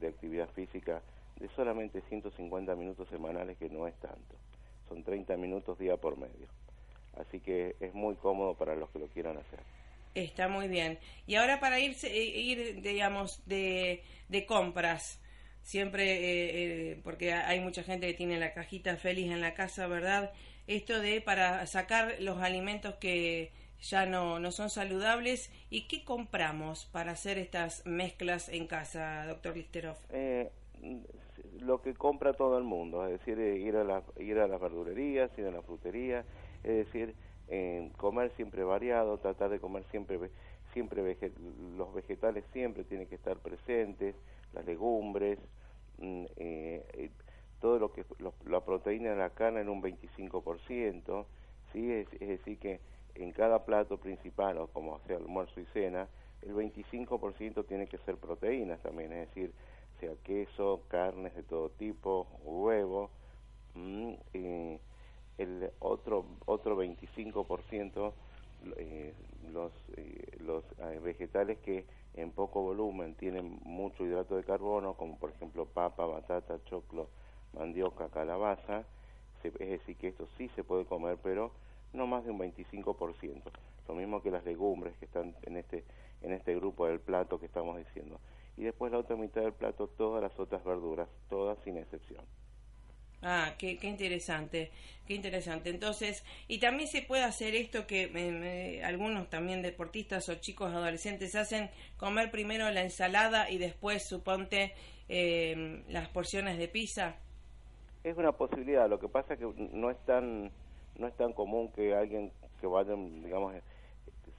de 0.00 0.08
actividad 0.08 0.48
física 0.50 1.02
de 1.38 1.48
solamente 1.50 2.02
150 2.08 2.74
minutos 2.74 3.08
semanales, 3.08 3.56
que 3.58 3.68
no 3.68 3.86
es 3.86 3.94
tanto. 4.00 4.34
Son 4.88 5.02
30 5.02 5.36
minutos 5.36 5.78
día 5.78 5.96
por 5.96 6.18
medio 6.18 6.48
así 7.16 7.40
que 7.40 7.76
es 7.80 7.94
muy 7.94 8.14
cómodo 8.16 8.54
para 8.54 8.74
los 8.74 8.90
que 8.90 8.98
lo 8.98 9.08
quieran 9.08 9.36
hacer. 9.36 9.60
Está 10.14 10.48
muy 10.48 10.68
bien. 10.68 10.98
Y 11.26 11.36
ahora 11.36 11.60
para 11.60 11.78
irse, 11.78 12.08
eh, 12.08 12.40
ir, 12.40 12.80
digamos, 12.82 13.42
de, 13.46 14.02
de 14.28 14.46
compras, 14.46 15.20
siempre, 15.62 16.04
eh, 16.04 16.92
eh, 16.92 17.00
porque 17.04 17.32
hay 17.32 17.60
mucha 17.60 17.82
gente 17.84 18.08
que 18.08 18.14
tiene 18.14 18.38
la 18.38 18.52
cajita 18.52 18.96
feliz 18.96 19.30
en 19.30 19.40
la 19.40 19.54
casa, 19.54 19.86
¿verdad? 19.86 20.32
Esto 20.66 21.00
de 21.00 21.20
para 21.20 21.64
sacar 21.66 22.16
los 22.20 22.42
alimentos 22.42 22.96
que 22.96 23.52
ya 23.80 24.06
no, 24.06 24.38
no 24.40 24.52
son 24.52 24.70
saludables, 24.70 25.50
¿y 25.70 25.88
qué 25.88 26.04
compramos 26.04 26.86
para 26.86 27.12
hacer 27.12 27.38
estas 27.38 27.84
mezclas 27.86 28.48
en 28.48 28.66
casa, 28.66 29.26
doctor 29.26 29.56
Listerov? 29.56 29.96
lo 31.60 31.82
que 31.82 31.92
compra 31.92 32.32
todo 32.32 32.56
el 32.56 32.64
mundo, 32.64 33.06
es 33.06 33.18
decir, 33.18 33.38
ir 33.38 33.76
a, 33.76 33.84
la, 33.84 34.02
ir 34.18 34.38
a 34.38 34.48
las 34.48 34.58
verdulerías, 34.58 35.30
ir 35.36 35.44
a 35.44 35.50
la 35.50 35.60
frutería, 35.60 36.24
es 36.64 36.86
decir, 36.86 37.14
comer 37.98 38.32
siempre 38.36 38.64
variado, 38.64 39.18
tratar 39.18 39.50
de 39.50 39.58
comer 39.58 39.84
siempre 39.90 40.18
siempre 40.72 41.16
los 41.76 41.94
vegetales 41.94 42.44
siempre 42.52 42.84
tienen 42.84 43.06
que 43.06 43.16
estar 43.16 43.36
presentes, 43.38 44.14
las 44.52 44.64
legumbres, 44.64 45.38
mm, 45.98 46.24
eh, 46.36 46.84
eh, 46.94 47.10
todo 47.60 47.78
lo 47.78 47.92
que 47.92 48.04
la 48.46 48.64
proteína 48.64 49.10
de 49.10 49.16
la 49.16 49.30
carne 49.30 49.60
en 49.60 49.68
un 49.68 49.82
25%, 49.82 51.26
sí, 51.72 51.90
es, 51.92 52.10
decir 52.10 52.58
que 52.58 52.80
en 53.14 53.32
cada 53.32 53.64
plato 53.64 53.98
principal 53.98 54.58
o 54.58 54.68
como 54.68 55.00
sea 55.06 55.16
almuerzo 55.16 55.60
y 55.60 55.66
cena, 55.66 56.08
el 56.42 56.54
25% 56.54 57.64
tiene 57.66 57.86
que 57.86 57.98
ser 57.98 58.16
proteínas 58.16 58.80
también, 58.80 59.12
es 59.12 59.28
decir, 59.28 59.52
sea 60.00 60.14
queso, 60.24 60.82
carnes 60.88 61.34
de 61.34 61.42
todo 61.42 61.70
tipo, 61.70 62.26
huevo, 62.44 63.10
mm, 63.74 64.12
eh, 64.34 64.80
el 65.40 65.70
otro 65.80 66.26
otro 66.46 66.76
25% 66.76 68.12
eh, 68.76 69.14
los 69.52 69.72
eh, 69.96 70.36
los 70.40 70.64
eh, 70.78 71.00
vegetales 71.02 71.58
que 71.60 71.86
en 72.14 72.30
poco 72.30 72.60
volumen 72.60 73.14
tienen 73.14 73.58
mucho 73.64 74.04
hidrato 74.04 74.36
de 74.36 74.44
carbono 74.44 74.94
como 74.94 75.18
por 75.18 75.30
ejemplo 75.30 75.64
papa 75.64 76.04
batata 76.04 76.62
choclo 76.64 77.08
mandioca 77.54 78.10
calabaza 78.10 78.84
es 79.42 79.54
decir 79.58 79.96
que 79.96 80.08
esto 80.08 80.28
sí 80.36 80.50
se 80.54 80.62
puede 80.62 80.84
comer 80.84 81.16
pero 81.22 81.52
no 81.92 82.06
más 82.06 82.24
de 82.24 82.30
un 82.30 82.38
25% 82.38 83.42
lo 83.88 83.94
mismo 83.94 84.22
que 84.22 84.30
las 84.30 84.44
legumbres 84.44 84.96
que 84.98 85.06
están 85.06 85.34
en 85.42 85.56
este 85.56 85.84
en 86.22 86.32
este 86.32 86.54
grupo 86.54 86.86
del 86.86 87.00
plato 87.00 87.40
que 87.40 87.46
estamos 87.46 87.76
diciendo 87.78 88.20
y 88.56 88.64
después 88.64 88.92
la 88.92 88.98
otra 88.98 89.16
mitad 89.16 89.42
del 89.42 89.52
plato 89.52 89.88
todas 89.88 90.22
las 90.22 90.38
otras 90.38 90.64
verduras 90.64 91.08
todas 91.28 91.58
sin 91.64 91.76
excepción 91.76 92.24
Ah, 93.22 93.54
qué, 93.58 93.76
qué, 93.76 93.86
interesante, 93.86 94.70
qué 95.06 95.14
interesante. 95.14 95.68
Entonces, 95.68 96.24
y 96.48 96.58
también 96.58 96.88
se 96.88 97.02
puede 97.02 97.22
hacer 97.22 97.54
esto 97.54 97.86
que 97.86 98.80
algunos 98.82 99.28
también 99.28 99.60
deportistas 99.60 100.28
o 100.30 100.36
chicos 100.36 100.72
adolescentes 100.72 101.34
hacen, 101.34 101.70
comer 101.98 102.30
primero 102.30 102.70
la 102.70 102.82
ensalada 102.82 103.50
y 103.50 103.58
después, 103.58 104.08
suponte, 104.08 104.72
eh, 105.08 105.82
las 105.88 106.08
porciones 106.08 106.56
de 106.56 106.68
pizza. 106.68 107.16
Es 108.04 108.16
una 108.16 108.32
posibilidad, 108.32 108.88
lo 108.88 108.98
que 108.98 109.08
pasa 109.08 109.34
es 109.34 109.40
que 109.40 109.68
no 109.72 109.90
es 109.90 109.98
tan, 110.06 110.50
no 111.00 111.08
es 111.08 111.16
tan 111.16 111.32
común 111.32 111.72
que 111.72 111.94
alguien 111.94 112.30
que 112.60 112.66
vaya, 112.66 112.94
digamos, 112.94 113.54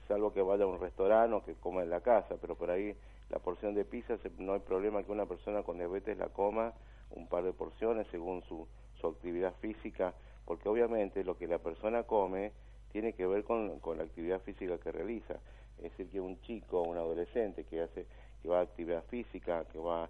salvo 0.06 0.32
que 0.32 0.40
vaya 0.40 0.64
a 0.64 0.68
un 0.68 0.80
restaurante 0.80 1.34
o 1.34 1.42
que 1.42 1.54
coma 1.54 1.82
en 1.82 1.90
la 1.90 2.00
casa, 2.00 2.36
pero 2.40 2.54
por 2.54 2.70
ahí 2.70 2.96
la 3.30 3.40
porción 3.40 3.74
de 3.74 3.84
pizza 3.84 4.16
no 4.38 4.54
hay 4.54 4.60
problema 4.60 5.02
que 5.02 5.10
una 5.10 5.26
persona 5.26 5.62
con 5.62 5.78
diabetes 5.78 6.16
la 6.18 6.28
coma 6.28 6.72
un 7.10 7.26
par 7.26 7.44
de 7.44 7.52
porciones 7.52 8.06
según 8.10 8.42
su, 8.44 8.66
su 9.00 9.08
actividad 9.08 9.54
física, 9.60 10.14
porque 10.46 10.68
obviamente 10.68 11.24
lo 11.24 11.36
que 11.36 11.46
la 11.46 11.58
persona 11.58 12.04
come 12.04 12.52
tiene 12.92 13.12
que 13.12 13.26
ver 13.26 13.42
con, 13.44 13.80
con 13.80 13.98
la 13.98 14.04
actividad 14.04 14.40
física 14.40 14.78
que 14.78 14.92
realiza. 14.92 15.34
Es 15.78 15.90
decir, 15.90 16.10
que 16.10 16.20
un 16.20 16.40
chico, 16.42 16.82
un 16.82 16.96
adolescente 16.96 17.64
que 17.64 17.82
hace 17.82 18.06
que 18.40 18.48
va 18.48 18.58
a 18.58 18.62
actividad 18.62 19.04
física, 19.04 19.64
que 19.64 19.78
va 19.78 20.08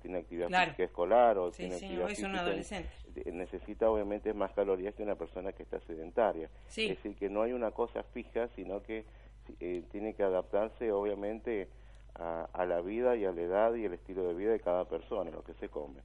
tiene 0.00 0.18
actividad 0.18 0.48
física 0.48 0.84
escolar 0.84 1.38
o 1.38 1.50
tiene 1.50 1.74
actividad 1.74 2.10
es 2.10 2.22
un 2.22 2.36
adolescente. 2.36 2.90
necesita 3.32 3.90
obviamente 3.90 4.32
más 4.32 4.52
calorías 4.52 4.94
que 4.94 5.02
una 5.02 5.16
persona 5.16 5.52
que 5.52 5.62
está 5.62 5.80
sedentaria. 5.80 6.48
Es 6.68 6.76
decir, 6.76 7.14
que 7.16 7.28
no 7.28 7.42
hay 7.42 7.52
una 7.52 7.70
cosa 7.70 8.02
fija, 8.02 8.48
sino 8.56 8.82
que 8.82 9.04
eh, 9.60 9.82
tiene 9.90 10.14
que 10.14 10.22
adaptarse 10.22 10.90
obviamente 10.92 11.68
a, 12.14 12.48
a 12.52 12.66
la 12.66 12.80
vida 12.80 13.16
y 13.16 13.24
a 13.24 13.32
la 13.32 13.42
edad 13.42 13.74
y 13.74 13.84
el 13.84 13.94
estilo 13.94 14.26
de 14.26 14.34
vida 14.34 14.52
de 14.52 14.60
cada 14.60 14.84
persona, 14.86 15.30
lo 15.30 15.42
que 15.42 15.54
se 15.54 15.68
come. 15.68 16.00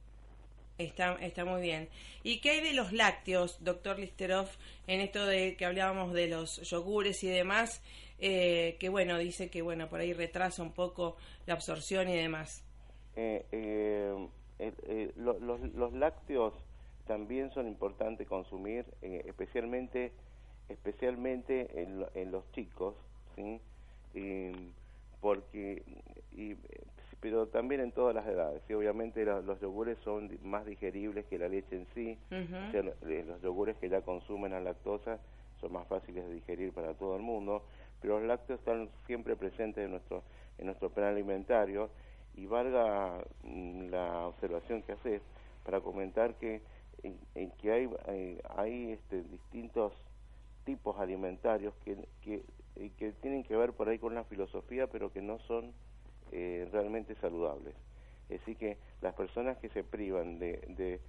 Está, 0.78 1.14
está 1.14 1.44
muy 1.44 1.60
bien. 1.60 1.88
¿Y 2.22 2.40
qué 2.40 2.50
hay 2.50 2.60
de 2.60 2.72
los 2.72 2.92
lácteos, 2.92 3.62
doctor 3.64 3.98
Listerov, 3.98 4.48
en 4.86 5.00
esto 5.00 5.26
de 5.26 5.56
que 5.56 5.64
hablábamos 5.64 6.12
de 6.12 6.28
los 6.28 6.60
yogures 6.62 7.24
y 7.24 7.28
demás? 7.28 7.82
Eh, 8.20 8.76
que 8.78 8.88
bueno, 8.88 9.18
dice 9.18 9.50
que 9.50 9.60
bueno, 9.60 9.88
por 9.88 10.00
ahí 10.00 10.12
retrasa 10.12 10.62
un 10.62 10.72
poco 10.72 11.16
la 11.46 11.54
absorción 11.54 12.08
y 12.08 12.16
demás. 12.16 12.64
Eh, 13.20 14.28
eh, 14.60 15.12
los, 15.16 15.40
los 15.40 15.92
lácteos 15.92 16.54
también 17.04 17.50
son 17.50 17.66
importantes 17.66 18.28
consumir, 18.28 18.86
especialmente 19.00 20.12
especialmente 20.68 21.82
en, 21.82 22.00
lo- 22.00 22.10
en 22.14 22.30
los 22.30 22.50
chicos, 22.52 22.94
¿sí? 23.34 23.60
Eh, 24.14 24.70
porque, 25.20 25.82
y, 26.30 26.52
eh, 26.52 26.58
pero 27.20 27.48
también 27.48 27.80
en 27.80 27.90
todas 27.92 28.14
las 28.14 28.26
edades, 28.26 28.62
¿sí? 28.68 28.74
Obviamente 28.74 29.24
los 29.24 29.58
yogures 29.60 29.98
son 30.04 30.38
más 30.42 30.64
digeribles 30.66 31.24
que 31.26 31.38
la 31.38 31.48
leche 31.48 31.74
en 31.76 31.86
sí, 31.94 32.18
Ujú. 32.30 32.68
o 32.68 32.70
sea, 32.70 32.82
lo- 32.82 32.94
eh, 33.10 33.24
los 33.26 33.40
yogures 33.42 33.76
que 33.78 33.88
ya 33.88 34.02
consumen 34.02 34.52
la 34.52 34.60
lactosa 34.60 35.18
son 35.60 35.72
más 35.72 35.88
fáciles 35.88 36.24
de 36.26 36.34
digerir 36.34 36.72
para 36.72 36.94
todo 36.94 37.16
el 37.16 37.22
mundo, 37.22 37.64
pero 38.00 38.18
los 38.18 38.28
lácteos 38.28 38.60
están 38.60 38.90
siempre 39.06 39.34
presentes 39.34 39.84
en 39.84 39.90
nuestro, 39.92 40.22
en 40.58 40.66
nuestro 40.66 40.90
plan 40.90 41.08
alimentario 41.08 41.90
y 42.38 42.46
valga 42.46 43.24
mm, 43.42 43.88
la 43.90 44.28
observación 44.28 44.82
que 44.82 44.92
haces 44.92 45.22
para 45.64 45.80
comentar 45.80 46.34
que, 46.34 46.62
que 47.60 47.72
hay, 47.72 47.90
hay, 48.06 48.40
hay, 48.56 48.92
este, 48.92 49.22
distintos 49.22 49.92
tipos 50.64 50.98
alimentarios 50.98 51.74
que, 51.84 51.98
eh, 52.76 52.90
que 52.96 53.12
tienen 53.12 53.42
que 53.42 53.56
ver 53.56 53.72
por 53.72 53.88
ahí 53.88 53.98
con 53.98 54.14
la 54.14 54.24
filosofía, 54.24 54.86
pero 54.86 55.12
que 55.12 55.20
no 55.20 55.38
son 55.40 55.72
eh, 56.30 56.68
realmente 56.72 57.16
saludables. 57.16 57.74
Es 58.28 58.40
decir, 58.40 58.56
que 58.56 58.76
las 59.00 59.14
personas 59.14 59.58
que 59.58 59.68
se 59.70 59.82
privan 59.82 60.38
de, 60.38 60.58
de, 60.76 61.00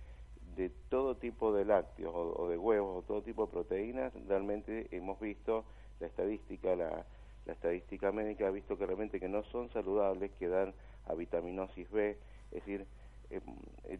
de 0.56 0.70
todo 0.90 1.16
tipo 1.16 1.54
de 1.54 1.66
lácteos 1.66 2.14
o, 2.16 2.42
o 2.42 2.50
de 2.50 2.58
huevos 2.58 3.04
o 3.04 3.08
todo 3.08 3.22
tipo 3.22 3.46
de 3.46 3.52
proteínas, 3.52 4.14
realmente 4.28 4.88
hemos 4.92 5.20
visto 5.20 5.64
la 6.00 6.08
estadística, 6.08 6.76
la, 6.76 7.06
la 7.46 7.54
estadística 7.54 8.12
médica 8.12 8.48
ha 8.48 8.52
visto 8.52 8.78
que 8.78 8.86
realmente 8.86 9.20
que 9.20 9.30
no 9.30 9.44
son 9.44 9.70
saludables, 9.72 10.32
que 10.40 10.48
dan 10.48 10.74
a 11.10 11.14
vitaminosis 11.16 11.90
B, 11.92 12.12
es 12.52 12.52
decir, 12.52 12.86
eh, 13.32 13.42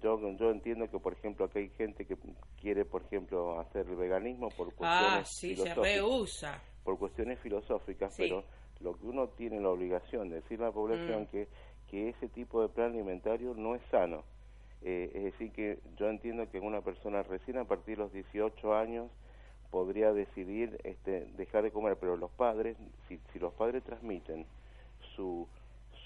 yo, 0.02 0.20
yo 0.38 0.52
entiendo 0.52 0.90
que, 0.90 1.00
por 1.00 1.14
ejemplo, 1.14 1.46
aquí 1.46 1.60
hay 1.60 1.70
gente 1.70 2.06
que 2.06 2.18
quiere, 2.62 2.86
por 2.86 3.04
ejemplo, 3.04 3.60
hacer 3.60 3.88
el 3.88 3.96
veganismo 3.96 4.50
por 4.50 4.74
cuestiones 4.74 5.20
Ah, 5.22 5.26
sí, 5.26 5.56
se 5.56 5.76
rehúsa. 5.76 6.62
por 6.84 6.98
cuestiones 6.98 7.38
filosóficas, 7.40 8.14
Sí. 8.16 8.24
pero 8.24 8.44
lo 8.80 8.98
que 8.98 9.06
uno 9.06 9.28
tiene 9.30 9.60
la 9.60 9.70
obligación 9.70 10.30
de 10.30 10.36
decirle 10.38 10.66
a 10.66 10.68
la 10.70 10.74
población 10.74 11.24
Mm. 11.24 11.28
que, 11.28 11.48
que 11.90 12.10
ese 12.10 12.30
tipo 12.30 12.62
de 12.62 12.70
plan 12.70 12.92
alimentario 12.92 13.54
no 13.54 13.76
es 13.76 13.82
sano. 13.92 14.24
Eh, 14.82 15.12
es 15.14 15.24
decir, 15.26 15.52
que 15.52 15.80
yo 15.98 16.08
entiendo 16.10 16.50
que 16.50 16.60
una 16.60 16.82
persona 16.82 17.22
recién 17.24 17.58
a 17.58 17.66
partir 17.66 17.98
de 17.98 18.04
los 18.04 18.14
18 18.14 18.74
años 18.76 19.12
podría 19.72 20.14
decidir 20.14 20.80
este, 20.84 21.26
dejar 21.36 21.64
de 21.64 21.72
comer, 21.72 21.98
pero 22.00 22.16
los 22.18 22.32
padres, 22.32 22.78
si, 23.08 23.20
si 23.34 23.40
los 23.40 23.54
padres 23.54 23.84
transmiten 23.84 24.46
su, 25.16 25.48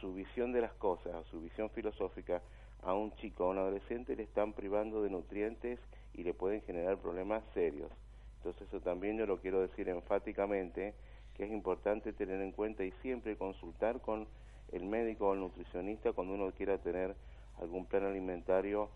su 0.04 0.14
visión 0.14 0.52
de 0.52 0.60
las 0.60 0.74
cosas, 0.74 1.26
su 1.32 1.40
visión 1.40 1.70
filosófica 1.70 2.42
a 2.82 2.94
un 2.94 3.16
chico, 3.16 3.46
a 3.46 3.52
un 3.52 3.58
adolescente, 3.58 4.18
le 4.18 4.24
están 4.24 4.52
privando 4.52 5.02
de 5.02 5.10
nutrientes 5.10 5.80
y 6.14 6.24
le 6.24 6.34
pueden 6.34 6.62
generar 6.64 6.98
problemas 6.98 7.42
serios. 7.54 7.90
Entonces 8.36 8.68
eso 8.68 8.82
también 8.82 9.18
yo 9.18 9.26
lo 9.26 9.40
quiero 9.40 9.62
decir 9.62 9.88
enfáticamente, 9.88 10.94
que 11.38 11.46
es 11.46 11.52
importante 11.54 12.12
tener 12.12 12.42
en 12.42 12.52
cuenta 12.52 12.84
y 12.84 12.92
siempre 13.02 13.38
consultar 13.38 14.02
con 14.02 14.28
el 14.74 14.84
médico 14.84 15.30
o 15.30 15.34
el 15.36 15.40
nutricionista 15.40 16.12
cuando 16.12 16.34
uno 16.34 16.52
quiera 16.52 16.78
tener 16.80 17.16
algún 17.62 17.86
plan 17.86 18.04
alimentario 18.04 18.90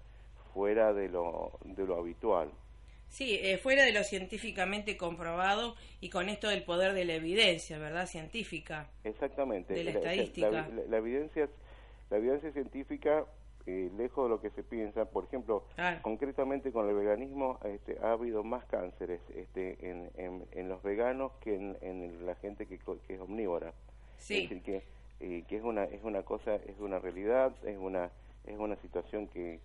fuera 0.53 0.91
de 0.91 1.07
lo, 1.07 1.53
de 1.63 1.85
lo 1.87 1.97
habitual. 1.97 2.51
Sí, 3.09 3.39
eh, 3.41 3.57
fuera 3.57 3.83
de 3.83 3.93
lo 3.93 4.03
científicamente 4.03 4.97
comprobado 4.97 5.75
y 6.01 6.09
con 6.09 6.29
esto 6.29 6.49
del 6.49 6.63
poder 6.63 6.93
de 6.93 7.05
la 7.05 7.15
evidencia, 7.15 7.77
¿verdad? 7.79 8.05
Científica. 8.05 8.89
Exactamente. 9.03 9.73
De 9.73 9.83
la 9.83 9.91
La- 9.93 9.97
estadística. 9.99 10.49
La, 10.51 10.67
la- 10.67 10.83
la 10.89 10.97
evidencia, 10.97 11.49
la 12.09 12.17
evidencia 12.17 12.51
científica, 12.51 13.25
eh, 13.65 13.89
lejos 13.97 14.25
de 14.25 14.29
lo 14.29 14.41
que 14.41 14.49
se 14.51 14.63
piensa, 14.63 15.05
por 15.05 15.25
ejemplo, 15.25 15.63
Claro. 15.75 15.99
concretamente 16.01 16.71
con 16.71 16.87
el 16.89 16.95
veganismo, 16.95 17.59
este, 17.65 17.97
ha 18.01 18.11
habido 18.11 18.43
más 18.43 18.63
cánceres 18.65 19.19
este, 19.35 19.77
en, 19.89 20.09
en, 20.15 20.45
en 20.51 20.69
los 20.69 20.81
veganos 20.83 21.31
que 21.41 21.55
en, 21.55 21.77
en 21.81 22.25
la 22.25 22.35
gente 22.35 22.65
que, 22.65 22.77
que 23.07 23.13
es 23.15 23.19
omnívora. 23.19 23.73
Sí. 24.17 24.43
Es 24.43 24.49
decir, 24.49 24.63
que, 24.63 24.83
eh, 25.19 25.43
que 25.47 25.57
es 25.57 25.63
una 25.63 25.83
es 25.85 26.03
una 26.03 26.21
cosa, 26.23 26.55
es 26.55 26.77
una 26.79 26.99
realidad, 26.99 27.51
es 27.65 27.77
una 27.77 28.09
es 28.45 28.57
una 28.57 28.75
situación 28.77 29.27
que 29.27 29.59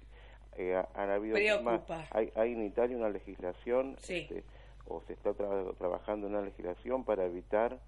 eh, 0.57 0.75
ha- 0.75 0.89
han 0.95 1.11
habido 1.11 1.35
más- 1.63 1.83
hay, 2.11 2.31
hay 2.35 2.53
en 2.53 2.63
Italia 2.65 2.97
una 2.97 3.09
legislación 3.09 3.97
Sí. 4.01 4.19
este, 4.19 4.45
o 4.87 5.01
se 5.07 5.13
está 5.15 5.31
tra- 5.31 5.75
trabajando 5.77 6.27
una 6.27 6.41
legislación 6.43 7.05
para 7.05 7.25
evitar 7.25 7.79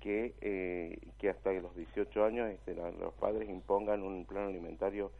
que, 0.00 0.34
eh, 0.40 0.98
que 1.18 1.30
hasta 1.30 1.52
los 1.52 1.74
18 1.74 2.24
años 2.24 2.48
este, 2.50 2.74
los 2.74 3.12
padres 3.14 3.48
impongan 3.48 4.02
un 4.02 4.24
plan 4.24 4.46
alimentario 4.48 5.10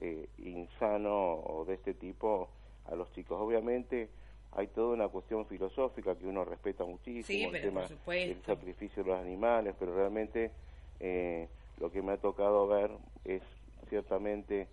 eh, 0.00 0.28
insano 0.38 1.34
o 1.34 1.64
de 1.66 1.74
este 1.74 1.92
tipo 1.92 2.48
a 2.86 2.94
los 2.94 3.12
chicos. 3.12 3.38
Obviamente 3.38 4.08
hay 4.52 4.68
toda 4.68 4.94
una 4.94 5.08
cuestión 5.08 5.44
filosófica 5.46 6.16
que 6.16 6.26
uno 6.26 6.44
respeta 6.44 6.84
muchísimo, 6.84 7.22
Sí, 7.26 7.44
el 7.56 7.62
tema 7.62 7.82
del 8.26 8.42
sacrificio 8.46 9.04
de 9.04 9.10
los 9.10 9.20
animales, 9.20 9.74
pero 9.78 9.94
realmente 9.94 10.52
eh, 11.00 11.48
lo 11.78 11.90
que 11.90 12.00
me 12.00 12.12
ha 12.12 12.16
tocado 12.16 12.66
ver 12.66 12.90
es 13.24 13.42
ciertamente 13.90 14.68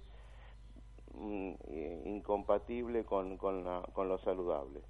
incompatible 2.05 3.03
con, 3.05 3.37
con, 3.37 3.63
la- 3.63 3.83
con 3.93 4.07
lo 4.07 4.17
saludable. 4.19 4.81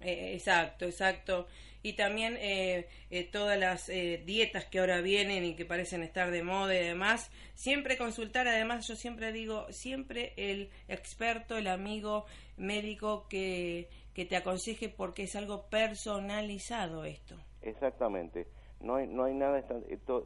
Eh, 0.00 0.34
exacto, 0.34 0.84
exacto. 0.84 1.46
Y 1.84 1.94
también 1.94 2.36
eh, 2.40 2.88
eh, 3.10 3.24
todas 3.24 3.58
las 3.58 3.88
eh, 3.88 4.22
dietas 4.24 4.66
que 4.66 4.80
ahora 4.80 5.00
vienen 5.00 5.44
y 5.44 5.54
que 5.54 5.64
parecen 5.64 6.02
estar 6.02 6.30
de 6.30 6.42
moda 6.42 6.74
y 6.74 6.84
demás, 6.84 7.30
siempre 7.54 7.96
consultar, 7.96 8.46
además 8.48 8.86
yo 8.88 8.96
siempre 8.96 9.32
digo, 9.32 9.66
siempre 9.70 10.32
el 10.36 10.70
experto, 10.88 11.56
el 11.56 11.68
amigo 11.68 12.24
médico 12.56 13.26
que, 13.28 13.88
que 14.14 14.24
te 14.24 14.36
aconseje 14.36 14.88
porque 14.88 15.24
es 15.24 15.36
algo 15.36 15.66
personalizado 15.68 17.04
esto. 17.04 17.36
Exactamente. 17.62 18.46
No 18.80 18.96
hay, 18.96 19.06
no 19.06 19.22
hay 19.24 19.34
nada, 19.34 19.62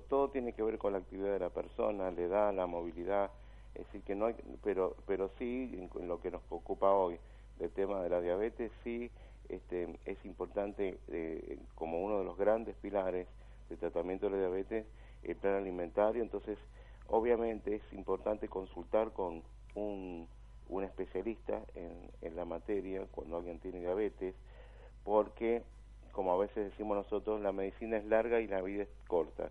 todo 0.08 0.30
tiene 0.30 0.54
que 0.54 0.62
ver 0.62 0.78
con 0.78 0.92
la 0.94 0.98
actividad 1.00 1.32
de 1.34 1.38
la 1.40 1.50
persona, 1.50 2.10
la 2.10 2.20
edad, 2.22 2.54
la 2.54 2.66
movilidad, 2.66 3.30
es 3.78 3.86
decir, 3.86 4.02
que 4.02 4.14
no 4.14 4.28
pero, 4.62 4.96
pero 5.06 5.30
sí, 5.38 5.88
en, 5.98 6.08
lo 6.08 6.20
que 6.20 6.30
nos 6.30 6.42
ocupa 6.50 6.92
hoy, 6.92 7.18
del 7.58 7.70
tema 7.70 8.02
de 8.02 8.10
la 8.10 8.20
diabetes, 8.20 8.70
sí 8.84 9.10
este, 9.48 9.98
es 10.04 10.24
importante, 10.24 10.98
eh, 11.08 11.58
como 11.74 12.02
uno 12.02 12.18
de 12.18 12.24
los 12.24 12.36
grandes 12.36 12.76
pilares 12.76 13.26
del 13.68 13.78
tratamiento 13.78 14.26
de 14.26 14.32
la 14.32 14.38
diabetes, 14.38 14.86
el 15.22 15.36
plan 15.36 15.54
alimentario, 15.54 16.22
entonces, 16.22 16.58
obviamente 17.08 17.76
es 17.76 17.92
importante 17.92 18.48
consultar 18.48 19.12
con 19.12 19.42
un, 19.74 20.28
un 20.68 20.84
especialista 20.84 21.62
en, 21.74 22.10
en 22.22 22.36
la 22.36 22.44
materia 22.44 23.06
cuando 23.12 23.36
alguien 23.36 23.58
tiene 23.60 23.80
diabetes, 23.80 24.34
porque 25.04 25.62
como 26.16 26.32
a 26.32 26.38
veces 26.38 26.70
decimos 26.70 26.96
nosotros, 26.96 27.42
la 27.42 27.52
medicina 27.52 27.98
es 27.98 28.04
larga 28.06 28.40
y 28.40 28.46
la 28.46 28.62
vida 28.62 28.84
es 28.84 28.88
corta. 29.06 29.50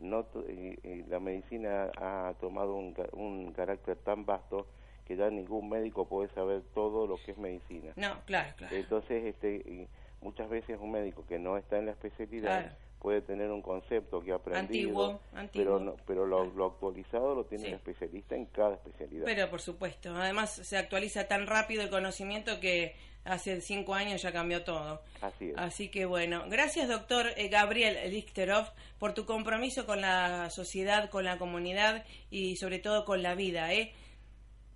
No, 0.00 0.26
eh, 0.46 1.04
la 1.08 1.20
medicina 1.20 1.90
ha 1.96 2.34
tomado 2.40 2.74
un, 2.74 2.94
un 3.12 3.52
carácter 3.52 3.96
tan 3.96 4.24
vasto 4.24 4.66
que 5.04 5.16
ya 5.16 5.28
ningún 5.28 5.68
médico 5.68 6.06
puede 6.06 6.28
saber 6.30 6.62
todo 6.74 7.06
lo 7.06 7.16
que 7.22 7.32
es 7.32 7.38
medicina. 7.38 7.92
No, 7.96 8.20
claro, 8.26 8.52
claro. 8.56 8.74
Entonces, 8.74 9.24
este, 9.24 9.88
muchas 10.20 10.48
veces 10.48 10.78
un 10.80 10.92
médico 10.92 11.24
que 11.26 11.38
no 11.38 11.56
está 11.56 11.78
en 11.78 11.86
la 11.86 11.92
especialidad 11.92 12.62
Claro. 12.62 12.76
Puede 13.00 13.22
tener 13.22 13.50
un 13.50 13.62
concepto 13.62 14.20
que 14.20 14.32
ha 14.32 14.36
aprendido, 14.36 14.60
Antiguo, 14.90 15.20
antiguo. 15.34 15.64
pero 15.64 15.78
no, 15.80 15.96
pero 16.06 16.26
lo, 16.26 16.44
lo 16.44 16.66
actualizado 16.66 17.34
lo 17.34 17.44
tiene 17.44 17.64
Sí. 17.64 17.68
el 17.70 17.74
especialista 17.76 18.36
en 18.36 18.46
cada 18.46 18.74
especialidad. 18.74 19.24
Pero 19.24 19.48
por 19.50 19.60
supuesto, 19.60 20.14
además 20.14 20.50
se 20.54 20.76
actualiza 20.76 21.26
tan 21.26 21.46
rápido 21.46 21.82
el 21.82 21.90
conocimiento 21.90 22.60
que 22.60 22.94
hace 23.24 23.60
cinco 23.62 23.94
años 23.94 24.22
ya 24.22 24.32
cambió 24.32 24.64
todo. 24.64 25.00
Así 25.22 25.50
es. 25.50 25.56
Así 25.56 25.90
que 25.90 26.04
bueno, 26.06 26.44
gracias 26.48 26.88
doctor 26.88 27.26
eh, 27.36 27.48
Gabriel 27.48 28.10
Lichterov 28.10 28.66
por 28.98 29.14
tu 29.14 29.24
compromiso 29.24 29.86
con 29.86 30.00
la 30.02 30.48
sociedad, 30.50 31.08
con 31.10 31.24
la 31.24 31.38
comunidad 31.38 32.04
y 32.30 32.56
sobre 32.56 32.78
todo 32.80 33.04
con 33.04 33.22
la 33.22 33.34
vida. 33.34 33.72
¿eh? 33.72 33.92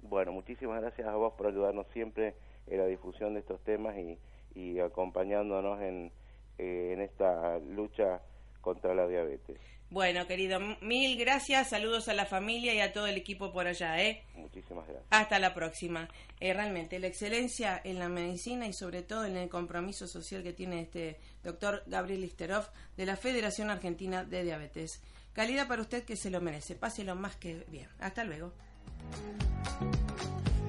Bueno, 0.02 0.32
muchísimas 0.32 0.80
gracias 0.80 1.08
a 1.08 1.14
vos 1.14 1.32
por 1.36 1.46
ayudarnos 1.46 1.86
siempre 1.92 2.34
en 2.66 2.78
la 2.78 2.86
difusión 2.86 3.34
de 3.34 3.40
estos 3.40 3.62
temas 3.64 3.96
y, 3.98 4.18
y 4.54 4.78
acompañándonos 4.80 5.80
en, 5.82 6.12
eh, 6.58 6.90
en 6.92 7.00
esta 7.00 7.58
lucha 7.58 8.20
contra 8.60 8.94
la 8.94 9.06
diabetes. 9.06 9.58
Bueno, 9.90 10.26
querido, 10.26 10.58
mil 10.80 11.16
gracias, 11.16 11.70
saludos 11.70 12.08
a 12.08 12.14
la 12.14 12.26
familia 12.26 12.74
y 12.74 12.80
a 12.80 12.92
todo 12.92 13.06
el 13.06 13.16
equipo 13.16 13.52
por 13.52 13.68
allá. 13.68 14.02
¿eh? 14.02 14.24
Muchísimas 14.34 14.88
gracias. 14.88 15.06
Hasta 15.10 15.38
la 15.38 15.54
próxima. 15.54 16.08
Eh, 16.40 16.52
realmente, 16.52 16.98
la 16.98 17.06
excelencia 17.06 17.80
en 17.84 18.00
la 18.00 18.08
medicina 18.08 18.66
y 18.66 18.72
sobre 18.72 19.02
todo 19.02 19.24
en 19.24 19.36
el 19.36 19.48
compromiso 19.48 20.08
social 20.08 20.42
que 20.42 20.52
tiene 20.52 20.80
este 20.80 21.20
doctor 21.44 21.84
Gabriel 21.86 22.22
Listerov 22.22 22.64
de 22.96 23.06
la 23.06 23.16
Federación 23.16 23.70
Argentina 23.70 24.24
de 24.24 24.42
Diabetes. 24.42 25.00
Calidad 25.32 25.68
para 25.68 25.82
usted 25.82 26.04
que 26.04 26.16
se 26.16 26.30
lo 26.30 26.40
merece. 26.40 26.74
Páselo 26.74 27.14
más 27.14 27.36
que 27.36 27.64
bien. 27.68 27.88
Hasta 28.00 28.24
luego. 28.24 28.52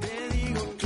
Te 0.02 0.38
digo 0.38 0.62
claro, 0.78 0.85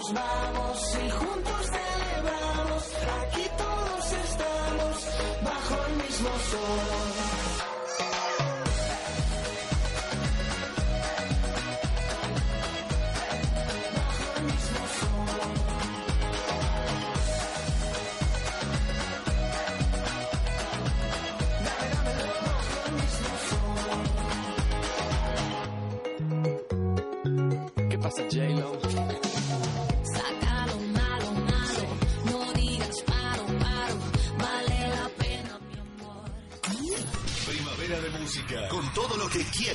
nos 0.00 0.12
vamos 0.14 0.98
y 1.04 1.10
juntos 1.10 1.66
celebramos. 1.66 2.82
Aquí 3.22 3.46
todos 3.58 4.12
estamos 4.12 4.96
bajo 5.42 5.74
el 5.88 5.96
mismo 5.96 6.30
sol. 6.50 6.99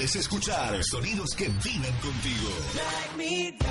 Quieres 0.06 0.16
escuchar. 0.18 0.84
Sonidos 0.84 1.32
que 1.36 1.50
viven 1.64 1.94
contigo. 1.96 3.65